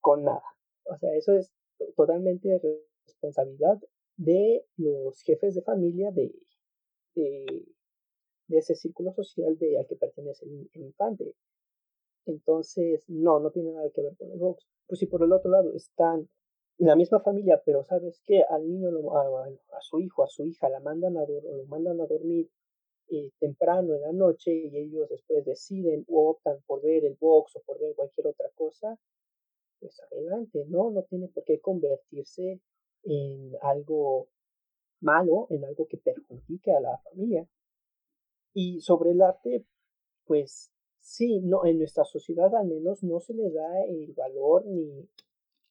con 0.00 0.22
nada. 0.22 0.44
O 0.84 0.96
sea, 0.96 1.14
eso 1.14 1.32
es 1.34 1.52
totalmente 1.96 2.60
responsabilidad 3.06 3.80
de 4.16 4.64
los 4.76 5.22
jefes 5.22 5.54
de 5.54 5.62
familia 5.62 6.10
de, 6.10 6.34
de, 7.14 7.64
ese 8.48 8.74
círculo 8.74 9.12
social 9.12 9.56
de, 9.58 9.78
al 9.78 9.86
que 9.86 9.96
pertenece 9.96 10.44
el 10.44 10.82
infante. 10.82 11.34
Entonces, 12.26 13.02
no, 13.08 13.40
no 13.40 13.50
tiene 13.50 13.72
nada 13.72 13.90
que 13.90 14.02
ver 14.02 14.16
con 14.16 14.30
el 14.30 14.38
box. 14.38 14.66
Pues 14.86 15.00
si 15.00 15.06
por 15.06 15.22
el 15.22 15.32
otro 15.32 15.50
lado 15.50 15.72
están 15.74 16.28
en 16.78 16.86
la 16.86 16.96
misma 16.96 17.20
familia, 17.20 17.62
pero 17.64 17.84
sabes 17.84 18.20
que 18.24 18.42
al 18.42 18.66
niño, 18.66 18.88
a, 19.16 19.80
su 19.80 20.00
hijo, 20.00 20.22
a 20.22 20.28
su 20.28 20.44
hija, 20.44 20.68
la 20.68 20.80
mandan 20.80 21.16
a, 21.16 21.24
lo 21.26 21.64
mandan 21.66 22.00
a 22.00 22.06
dormir 22.06 22.50
eh, 23.08 23.30
temprano 23.38 23.94
en 23.94 24.02
la 24.02 24.12
noche 24.12 24.52
y 24.52 24.76
ellos 24.76 25.08
después 25.08 25.44
deciden 25.44 26.04
o 26.08 26.30
optan 26.30 26.58
por 26.66 26.82
ver 26.82 27.04
el 27.04 27.16
box 27.20 27.56
o 27.56 27.60
por 27.62 27.78
ver 27.78 27.94
cualquier 27.94 28.28
otra 28.28 28.48
cosa, 28.54 28.98
pues 29.82 30.00
adelante, 30.10 30.64
¿no? 30.68 30.90
No 30.90 31.02
tiene 31.02 31.28
por 31.28 31.44
qué 31.44 31.60
convertirse 31.60 32.60
en 33.02 33.52
algo 33.60 34.28
malo, 35.00 35.48
en 35.50 35.64
algo 35.64 35.86
que 35.86 35.98
perjudique 35.98 36.72
a 36.72 36.80
la 36.80 36.98
familia. 36.98 37.46
Y 38.54 38.80
sobre 38.80 39.10
el 39.10 39.22
arte, 39.22 39.66
pues 40.24 40.72
Sí, 41.02 41.40
no, 41.40 41.66
en 41.66 41.78
nuestra 41.78 42.04
sociedad 42.04 42.54
al 42.54 42.68
menos 42.68 43.02
no 43.02 43.18
se 43.18 43.34
le 43.34 43.50
da 43.50 43.84
el 43.88 44.12
valor 44.14 44.64
ni, 44.66 45.08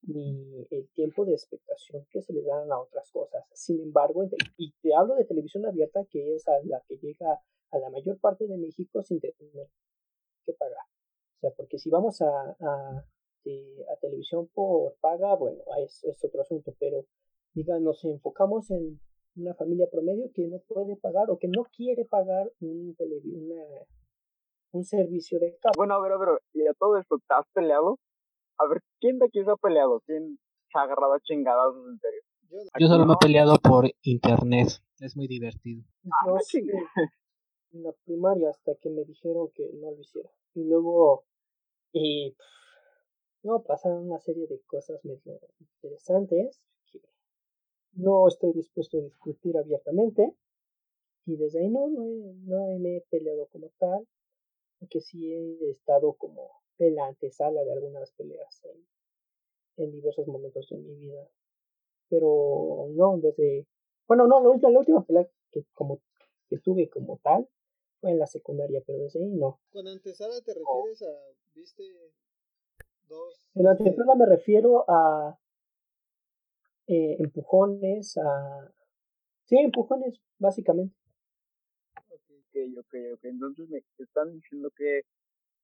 ni 0.03 0.67
el 0.69 0.89
tiempo 0.89 1.23
de 1.23 1.31
expectación 1.31 2.05
que 2.11 2.21
se 2.21 2.33
le 2.33 2.43
dan 2.43 2.69
a 2.69 2.79
otras 2.79 3.09
cosas. 3.11 3.45
Sin 3.53 3.81
embargo, 3.81 4.29
y 4.57 4.73
te 4.81 4.93
hablo 4.93 5.15
de 5.15 5.23
televisión 5.23 5.65
abierta, 5.65 6.03
que 6.11 6.35
es 6.35 6.47
a 6.49 6.59
la 6.65 6.81
que 6.81 6.97
llega 6.97 7.41
a 7.71 7.79
la 7.79 7.89
mayor 7.89 8.19
parte 8.19 8.45
de 8.45 8.57
México 8.57 9.01
sin 9.03 9.21
tener 9.21 9.69
que 10.45 10.53
pagar. 10.53 10.85
O 11.37 11.39
sea, 11.39 11.51
porque 11.51 11.79
si 11.79 11.89
vamos 11.89 12.21
a, 12.21 12.57
a, 12.59 13.05
a 13.45 13.99
televisión 13.99 14.47
por 14.53 14.95
paga, 15.01 15.35
bueno, 15.35 15.59
es, 15.83 16.03
es 16.03 16.23
otro 16.23 16.41
asunto, 16.41 16.73
pero 16.79 17.05
diga, 17.53 17.79
nos 17.79 18.03
enfocamos 18.05 18.69
en 18.71 18.99
una 19.35 19.53
familia 19.55 19.87
promedio 19.91 20.31
que 20.33 20.47
no 20.47 20.59
puede 20.67 20.95
pagar 20.97 21.29
o 21.29 21.37
que 21.37 21.47
no 21.47 21.63
quiere 21.75 22.05
pagar 22.05 22.51
un 22.59 22.95
una 22.99 23.63
un 24.73 24.85
servicio 24.85 25.39
de 25.39 25.57
cable. 25.61 25.73
Bueno, 25.77 25.95
a 25.95 26.01
ver, 26.01 26.11
a 26.13 26.17
ver, 26.17 26.29
y 26.53 26.65
a 26.65 26.73
todo 26.73 26.97
esto, 26.97 27.17
¿te 27.17 27.33
has 27.33 27.45
peleado? 27.53 27.99
A 28.57 28.67
ver, 28.67 28.81
¿quién 28.99 29.19
de 29.19 29.25
aquí 29.25 29.43
se 29.43 29.51
ha 29.51 29.55
peleado? 29.55 30.01
¿Quién 30.05 30.37
se 30.71 30.79
ha 30.79 30.83
agarrado 30.83 31.13
a 31.13 31.19
chingadas 31.19 31.73
en 31.75 31.99
serio? 31.99 32.21
Yo, 32.79 32.87
solo 32.87 33.05
me 33.05 33.13
he 33.13 33.17
peleado 33.17 33.55
por 33.63 33.89
internet, 34.03 34.67
es 34.99 35.15
muy 35.15 35.27
divertido. 35.27 35.83
Ah, 36.05 36.37
en 37.73 37.83
la 37.83 37.93
primaria 38.03 38.49
hasta 38.49 38.73
que 38.81 38.89
me 38.89 39.05
dijeron 39.05 39.49
que 39.55 39.69
no 39.73 39.91
lo 39.91 39.99
hiciera. 39.99 40.29
Y 40.53 40.65
luego, 40.65 41.23
y, 41.93 42.35
no, 43.43 43.63
pasaron 43.63 44.05
una 44.05 44.19
serie 44.19 44.47
de 44.47 44.59
cosas 44.61 45.03
medio 45.03 45.39
interesantes 45.59 46.61
que 46.91 47.01
no 47.93 48.27
estoy 48.27 48.53
dispuesto 48.53 48.97
a 48.97 49.01
discutir 49.01 49.57
abiertamente. 49.57 50.33
Y 51.25 51.35
desde 51.37 51.59
ahí 51.59 51.69
no, 51.69 51.87
no, 51.87 52.03
no 52.43 52.79
me 52.79 52.97
he 52.97 53.01
peleado 53.01 53.47
como 53.47 53.69
tal 53.77 54.07
que 54.89 55.01
sí 55.01 55.31
he 55.33 55.69
estado 55.69 56.13
como 56.13 56.51
en 56.79 56.95
la 56.95 57.07
antesala 57.07 57.63
de 57.63 57.71
algunas 57.71 58.11
peleas 58.13 58.63
en, 59.77 59.91
diversos 59.91 60.27
momentos 60.27 60.67
de 60.69 60.77
mi 60.77 60.95
vida. 60.95 61.27
Pero 62.09 62.87
no, 62.91 63.17
desde... 63.17 63.65
Bueno, 64.07 64.27
no, 64.27 64.41
la 64.41 64.49
última, 64.49 64.71
la 64.71 64.79
última 64.79 65.03
pelea 65.03 65.27
que, 65.51 65.63
como, 65.73 66.01
que 66.49 66.59
tuve 66.59 66.89
como 66.89 67.19
tal 67.23 67.47
fue 67.99 68.11
en 68.11 68.19
la 68.19 68.27
secundaria, 68.27 68.81
pero 68.85 68.99
desde 68.99 69.23
ahí 69.23 69.29
no. 69.31 69.59
Con 69.71 69.87
antesala 69.87 70.41
te 70.41 70.53
refieres 70.53 71.01
a, 71.03 71.11
viste. 71.55 71.83
En 73.55 73.63
la 73.63 73.71
antesala 73.71 74.15
me 74.15 74.25
refiero 74.25 74.85
a 74.87 75.37
eh, 76.87 77.17
empujones, 77.19 78.17
a... 78.17 78.71
Sí, 79.45 79.57
empujones, 79.57 80.21
básicamente 80.39 80.95
ok, 82.51 82.79
ok, 82.79 82.93
ok. 83.13 83.23
Entonces 83.23 83.69
me 83.69 83.81
están 83.97 84.31
diciendo 84.33 84.69
que 84.75 85.01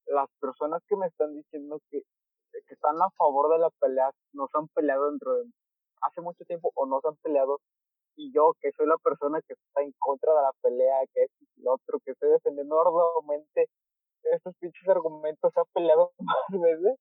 las 0.07 0.29
personas 0.39 0.81
que 0.87 0.95
me 0.95 1.07
están 1.07 1.33
diciendo 1.33 1.81
que, 1.89 2.01
que 2.51 2.73
están 2.73 2.95
a 3.01 3.09
favor 3.17 3.51
de 3.53 3.59
la 3.59 3.69
pelea 3.79 4.11
no 4.33 4.47
se 4.47 4.57
han 4.57 4.67
peleado 4.69 5.09
dentro 5.11 5.35
de 5.35 5.51
hace 6.01 6.21
mucho 6.21 6.45
tiempo 6.45 6.71
o 6.75 6.85
no 6.85 7.01
se 7.01 7.09
han 7.09 7.17
peleado 7.17 7.59
y 8.15 8.31
yo 8.33 8.53
que 8.61 8.71
soy 8.71 8.87
la 8.87 8.97
persona 8.97 9.41
que 9.41 9.53
está 9.53 9.81
en 9.81 9.93
contra 9.99 10.33
de 10.33 10.41
la 10.41 10.51
pelea, 10.61 10.95
que 11.13 11.23
es 11.23 11.31
el 11.57 11.67
otro, 11.67 11.99
que 12.03 12.11
estoy 12.11 12.31
defendiendo 12.31 12.79
arduamente 12.79 13.69
estos 14.23 14.55
pinches 14.59 14.87
argumentos, 14.89 15.53
se 15.53 15.59
ha 15.59 15.63
peleado 15.73 16.11
más 16.19 16.61
veces. 16.61 16.97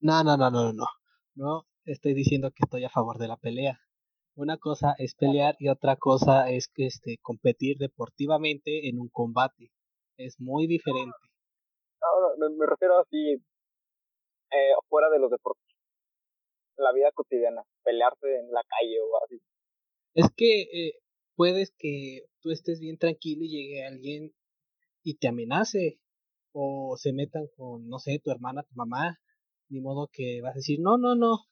No, 0.00 0.24
no, 0.24 0.36
no, 0.36 0.50
no, 0.50 0.72
no. 0.72 0.86
No 1.34 1.66
estoy 1.84 2.14
diciendo 2.14 2.50
que 2.50 2.64
estoy 2.64 2.84
a 2.84 2.90
favor 2.90 3.18
de 3.18 3.28
la 3.28 3.36
pelea. 3.36 3.80
Una 4.34 4.56
cosa 4.58 4.94
es 4.98 5.14
pelear 5.14 5.56
y 5.58 5.68
otra 5.68 5.96
cosa 5.96 6.50
es 6.50 6.70
este, 6.76 7.18
competir 7.20 7.76
deportivamente 7.78 8.88
en 8.88 8.98
un 8.98 9.08
combate. 9.08 9.70
Es 10.16 10.40
muy 10.40 10.66
diferente. 10.66 11.16
Ahora, 12.00 12.34
me, 12.38 12.66
refiero 12.66 12.98
así, 13.00 13.32
eh, 14.52 14.72
fuera 14.88 15.10
de 15.10 15.18
los 15.18 15.30
deportes. 15.30 15.66
La 16.76 16.92
vida 16.92 17.10
cotidiana, 17.12 17.62
pelearse 17.84 18.38
en 18.38 18.50
la 18.52 18.62
calle 18.62 19.00
o 19.00 19.24
así. 19.24 19.40
Es 20.14 20.26
que 20.34 20.62
eh, 20.62 20.94
puedes 21.36 21.74
que 21.76 22.22
tú 22.40 22.50
estés 22.50 22.80
bien 22.80 22.96
tranquilo 22.96 23.44
y 23.44 23.50
llegue 23.50 23.86
alguien 23.86 24.32
y 25.02 25.18
te 25.18 25.28
amenace 25.28 26.00
o 26.52 26.96
se 26.96 27.12
metan 27.12 27.48
con, 27.56 27.86
no 27.88 27.98
sé, 27.98 28.18
tu 28.24 28.30
hermana, 28.30 28.62
tu 28.62 28.74
mamá, 28.74 29.18
ni 29.70 29.80
modo 29.80 30.10
que 30.12 30.40
vas 30.42 30.52
a 30.52 30.58
decir, 30.58 30.80
no, 30.80 30.98
no, 30.98 31.14
no, 31.14 31.46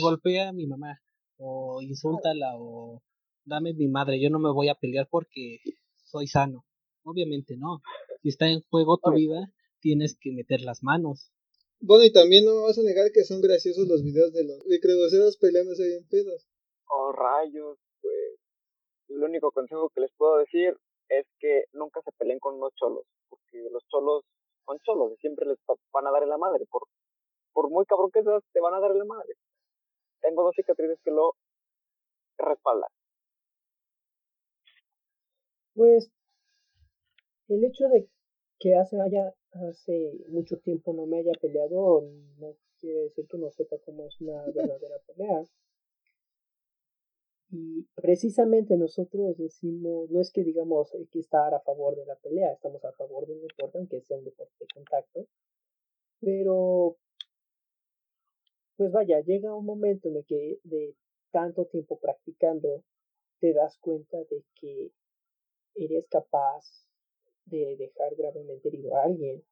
golpea 0.00 0.48
a 0.48 0.52
mi 0.52 0.66
mamá 0.66 1.00
o 1.36 1.82
insúltala 1.82 2.54
o 2.56 3.02
dame 3.44 3.74
mi 3.74 3.88
madre, 3.88 4.20
yo 4.20 4.30
no 4.30 4.38
me 4.38 4.50
voy 4.52 4.68
a 4.68 4.74
pelear 4.74 5.08
porque 5.10 5.58
soy 6.04 6.26
sano. 6.26 6.64
Obviamente 7.04 7.56
no. 7.58 7.82
Si 8.22 8.30
está 8.30 8.48
en 8.48 8.62
juego 8.70 8.98
tu 8.98 9.12
vida, 9.12 9.52
tienes 9.80 10.16
que 10.18 10.32
meter 10.32 10.62
las 10.62 10.82
manos. 10.82 11.30
Bueno, 11.80 12.04
y 12.04 12.12
también 12.12 12.46
no 12.46 12.54
me 12.54 12.62
vas 12.62 12.78
a 12.78 12.82
negar 12.82 13.10
que 13.12 13.24
son 13.24 13.42
graciosos 13.42 13.86
los 13.86 14.02
videos 14.02 14.32
de 14.32 14.44
los 14.44 14.64
microdoceros 14.64 15.36
peleándose 15.36 15.86
bien 15.86 16.06
pedos. 16.08 16.46
Oh, 16.88 17.12
rayos, 17.12 17.78
pues. 18.00 18.40
El 19.08 19.22
único 19.22 19.50
consejo 19.52 19.90
que 19.90 20.00
les 20.00 20.10
puedo 20.16 20.38
decir 20.38 20.74
es 21.08 21.26
que 21.38 21.64
nunca 21.72 22.00
se 22.02 22.12
peleen 22.12 22.38
con 22.38 22.54
unos 22.54 22.72
cholos, 22.74 23.04
porque 23.28 23.60
los 23.70 23.82
cholos 23.88 24.24
son 24.64 24.78
cholos 24.80 25.12
y 25.12 25.16
siempre 25.20 25.46
les 25.46 25.58
van 25.92 26.06
a 26.06 26.10
dar 26.10 26.22
en 26.22 26.30
la 26.30 26.38
madre. 26.38 26.64
Por, 26.70 26.88
por 27.54 27.70
muy 27.70 27.86
cabrón 27.86 28.10
que 28.12 28.22
seas, 28.22 28.42
te 28.52 28.60
van 28.60 28.74
a 28.74 28.80
dar 28.80 28.94
la 28.94 29.04
madre 29.04 29.34
tengo 30.24 30.42
dos 30.42 30.54
cicatrices 30.56 30.98
que 31.04 31.10
lo 31.10 31.34
respaldan. 32.38 32.90
Pues 35.74 36.10
el 37.48 37.64
hecho 37.64 37.88
de 37.88 38.08
que 38.58 38.74
hace, 38.74 39.00
haya, 39.00 39.34
hace 39.68 40.12
mucho 40.28 40.58
tiempo 40.60 40.94
no 40.94 41.06
me 41.06 41.18
haya 41.18 41.32
peleado 41.40 42.08
no 42.38 42.56
quiere 42.80 43.00
decir 43.00 43.26
que 43.28 43.38
no 43.38 43.50
sepa 43.50 43.76
cómo 43.84 44.06
es 44.06 44.18
una 44.20 44.42
verdadera 44.54 44.98
pelea. 45.06 45.42
Y 47.50 47.82
precisamente 47.94 48.76
nosotros 48.76 49.36
decimos, 49.36 50.10
no 50.10 50.20
es 50.20 50.32
que 50.32 50.42
digamos 50.42 50.90
que 51.12 51.20
estar 51.20 51.54
a 51.54 51.60
favor 51.60 51.94
de 51.94 52.06
la 52.06 52.16
pelea, 52.16 52.52
estamos 52.52 52.84
a 52.84 52.92
favor 52.92 53.26
de 53.26 53.34
un 53.34 53.42
deporte, 53.42 53.78
aunque 53.78 54.00
sea 54.00 54.16
un 54.16 54.24
deporte 54.24 54.54
de 54.58 54.66
contacto, 54.74 55.26
pero 56.20 56.96
pues 58.76 58.92
vaya, 58.92 59.20
llega 59.20 59.54
un 59.54 59.66
momento 59.66 60.08
en 60.08 60.16
el 60.16 60.24
que 60.24 60.58
de 60.64 60.94
tanto 61.30 61.66
tiempo 61.66 61.98
practicando 61.98 62.82
te 63.40 63.52
das 63.52 63.78
cuenta 63.78 64.18
de 64.18 64.44
que 64.54 64.90
eres 65.74 66.06
capaz 66.08 66.64
de 67.46 67.76
dejar 67.76 68.14
gravemente 68.16 68.68
herido 68.68 68.96
a 68.96 69.04
alguien. 69.04 69.42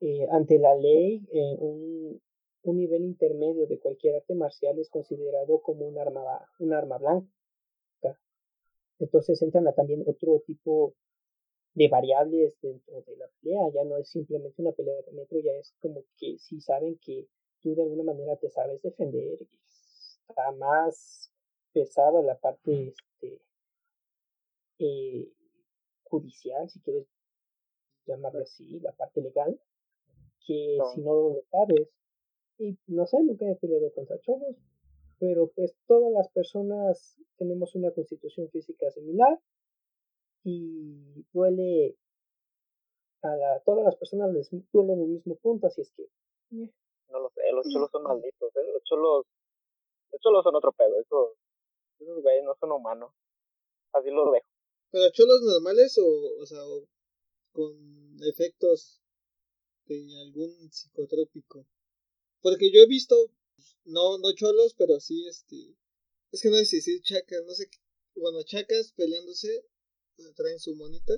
Eh, 0.00 0.26
ante 0.30 0.58
la 0.58 0.74
ley, 0.74 1.26
eh, 1.32 1.56
un, 1.58 2.20
un 2.62 2.76
nivel 2.76 3.02
intermedio 3.04 3.66
de 3.66 3.78
cualquier 3.78 4.16
arte 4.16 4.34
marcial 4.34 4.78
es 4.78 4.88
considerado 4.90 5.60
como 5.60 5.86
un 5.86 5.98
arma, 5.98 6.22
un 6.58 6.72
arma 6.72 6.98
blanca. 6.98 7.28
Entonces 8.98 9.40
entran 9.40 9.66
a 9.66 9.72
también 9.72 10.04
otro 10.06 10.40
tipo 10.46 10.94
de 11.74 11.88
variables 11.88 12.58
dentro 12.60 13.00
de 13.02 13.16
la 13.16 13.26
pelea. 13.40 13.70
Ya 13.74 13.84
no 13.84 13.96
es 13.96 14.10
simplemente 14.10 14.60
una 14.60 14.72
pelea 14.72 15.00
de 15.02 15.12
metro, 15.12 15.40
ya 15.40 15.52
es 15.52 15.74
como 15.80 16.04
que 16.18 16.38
si 16.38 16.60
saben 16.60 16.98
que 16.98 17.26
tú 17.62 17.74
de 17.74 17.82
alguna 17.82 18.04
manera 18.04 18.36
te 18.36 18.50
sabes 18.50 18.82
defender, 18.82 19.38
está 20.28 20.52
más 20.52 21.30
pesada 21.72 22.22
la 22.22 22.38
parte 22.38 22.88
este, 22.88 23.40
eh, 24.78 25.32
judicial, 26.04 26.68
si 26.68 26.80
quieres 26.80 27.06
llamarlo 28.06 28.42
así, 28.42 28.80
la 28.80 28.92
parte 28.92 29.20
legal, 29.20 29.60
que 30.46 30.78
si 30.94 31.00
no 31.00 31.14
lo 31.14 31.42
sabes, 31.50 31.88
y 32.58 32.76
no 32.88 33.06
sé, 33.06 33.22
nunca 33.22 33.48
he 33.48 33.56
peleado 33.56 33.92
contra 33.92 34.20
cholos, 34.20 34.56
pero 35.18 35.48
pues 35.48 35.74
todas 35.86 36.12
las 36.12 36.28
personas 36.28 37.16
tenemos 37.36 37.74
una 37.74 37.90
constitución 37.92 38.50
física 38.50 38.90
similar 38.90 39.38
y 40.44 41.24
duele 41.32 41.96
a 43.22 43.36
la, 43.36 43.60
todas 43.60 43.84
las 43.84 43.96
personas 43.96 44.32
les 44.32 44.50
duele 44.72 44.94
en 44.94 45.00
el 45.02 45.08
mismo 45.08 45.36
punto, 45.36 45.66
así 45.66 45.82
es 45.82 45.90
que... 45.92 46.08
Eh. 46.52 46.70
No 47.10 47.18
lo 47.20 47.30
sé, 47.30 47.40
los 47.52 47.66
cholos 47.68 47.90
son 47.90 48.02
malditos, 48.04 48.54
¿eh? 48.56 48.72
los 48.72 48.82
cholos, 48.84 49.26
los 50.12 50.20
cholos 50.20 50.44
son 50.44 50.54
otro 50.54 50.72
pedo, 50.72 51.00
esos, 51.00 51.36
esos 51.98 52.22
güeyes 52.22 52.44
no 52.44 52.54
son 52.60 52.72
humanos, 52.72 53.12
así 53.92 54.10
los 54.10 54.32
dejo. 54.32 54.46
¿Pero 54.90 55.10
cholos 55.12 55.42
normales 55.42 55.98
o, 55.98 56.40
o 56.40 56.46
sea, 56.46 56.60
con 57.52 58.16
efectos 58.22 59.02
de 59.86 60.20
algún 60.20 60.70
psicotrópico? 60.70 61.66
Porque 62.42 62.70
yo 62.72 62.80
he 62.80 62.86
visto, 62.86 63.16
no, 63.84 64.18
no 64.18 64.32
cholos, 64.32 64.74
pero 64.78 65.00
sí, 65.00 65.26
este, 65.26 65.76
es 66.32 66.42
que 66.42 66.48
no 66.48 66.56
sé 66.56 66.64
si 66.64 66.76
decir 66.76 67.02
chacas, 67.02 67.44
no 67.44 67.52
sé, 67.54 67.68
bueno, 68.14 68.42
chacas 68.44 68.92
peleándose, 68.92 69.66
traen 70.36 70.58
su 70.58 70.74
monita, 70.76 71.14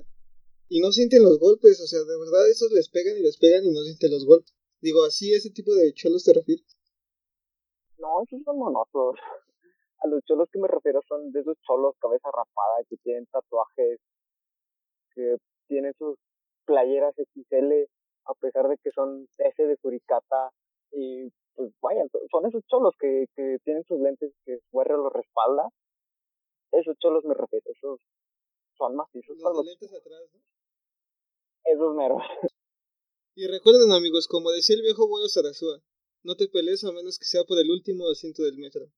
y 0.69 0.79
no 0.79 0.91
sienten 0.91 1.23
los 1.23 1.39
golpes, 1.39 1.79
o 1.81 1.87
sea, 1.87 1.99
de 1.99 2.17
verdad 2.17 2.49
esos 2.49 2.71
les 2.71 2.89
pegan 2.89 3.17
y 3.17 3.21
les 3.21 3.37
pegan 3.37 3.65
y 3.65 3.71
no 3.71 3.83
sienten 3.83 4.11
los 4.11 4.25
golpes. 4.25 4.53
Digo, 4.83 5.05
¿así 5.05 5.33
ese 5.33 5.49
tipo 5.49 5.73
de 5.73 5.93
cholos 5.93 6.25
te 6.25 6.33
refieres? 6.33 6.77
No, 7.99 8.21
esos 8.21 8.43
son 8.43 8.57
monotos. 8.57 9.15
A 9.99 10.07
los 10.09 10.21
cholos 10.25 10.49
que 10.51 10.59
me 10.59 10.67
refiero 10.67 10.99
son 11.07 11.31
de 11.31 11.39
esos 11.39 11.55
cholos 11.61 11.95
cabeza 12.01 12.27
rapada 12.29 12.83
que 12.89 12.97
tienen 12.97 13.25
tatuajes, 13.27 14.01
que 15.15 15.37
tienen 15.69 15.93
sus 15.97 16.17
playeras 16.65 17.15
XL, 17.15 17.87
a 18.25 18.33
pesar 18.33 18.67
de 18.67 18.77
que 18.77 18.91
son 18.91 19.25
ese 19.37 19.67
de 19.67 19.77
Furicata 19.77 20.51
y 20.91 21.29
pues 21.55 21.71
vaya, 21.81 22.03
son 22.29 22.45
esos 22.45 22.61
cholos 22.67 22.93
que, 22.99 23.27
que 23.37 23.59
tienen 23.63 23.85
sus 23.85 24.01
lentes 24.01 24.33
que 24.43 24.57
su 24.57 24.77
barrio 24.77 24.97
los 24.97 25.13
respalda. 25.13 25.69
Esos 26.73 26.97
cholos 26.97 27.23
me 27.23 27.35
refiero, 27.35 27.63
esos 27.71 28.01
son 28.77 28.97
más 28.97 29.07
Los 29.13 29.65
lentes 29.65 29.93
atrás, 29.93 30.23
¿no? 30.33 30.41
Esos 31.71 31.95
meros. 31.95 32.21
Y 33.35 33.47
recuerden 33.47 33.91
amigos, 33.91 34.27
como 34.27 34.51
decía 34.51 34.75
el 34.75 34.83
viejo 34.83 35.05
abuelo 35.05 35.27
Sarasúa, 35.27 35.81
no 36.23 36.35
te 36.35 36.47
pelees 36.47 36.83
a 36.83 36.91
menos 36.91 37.17
que 37.17 37.25
sea 37.25 37.43
por 37.43 37.57
el 37.59 37.69
último 37.71 38.09
asiento 38.09 38.43
del 38.43 38.57
metro. 38.57 38.91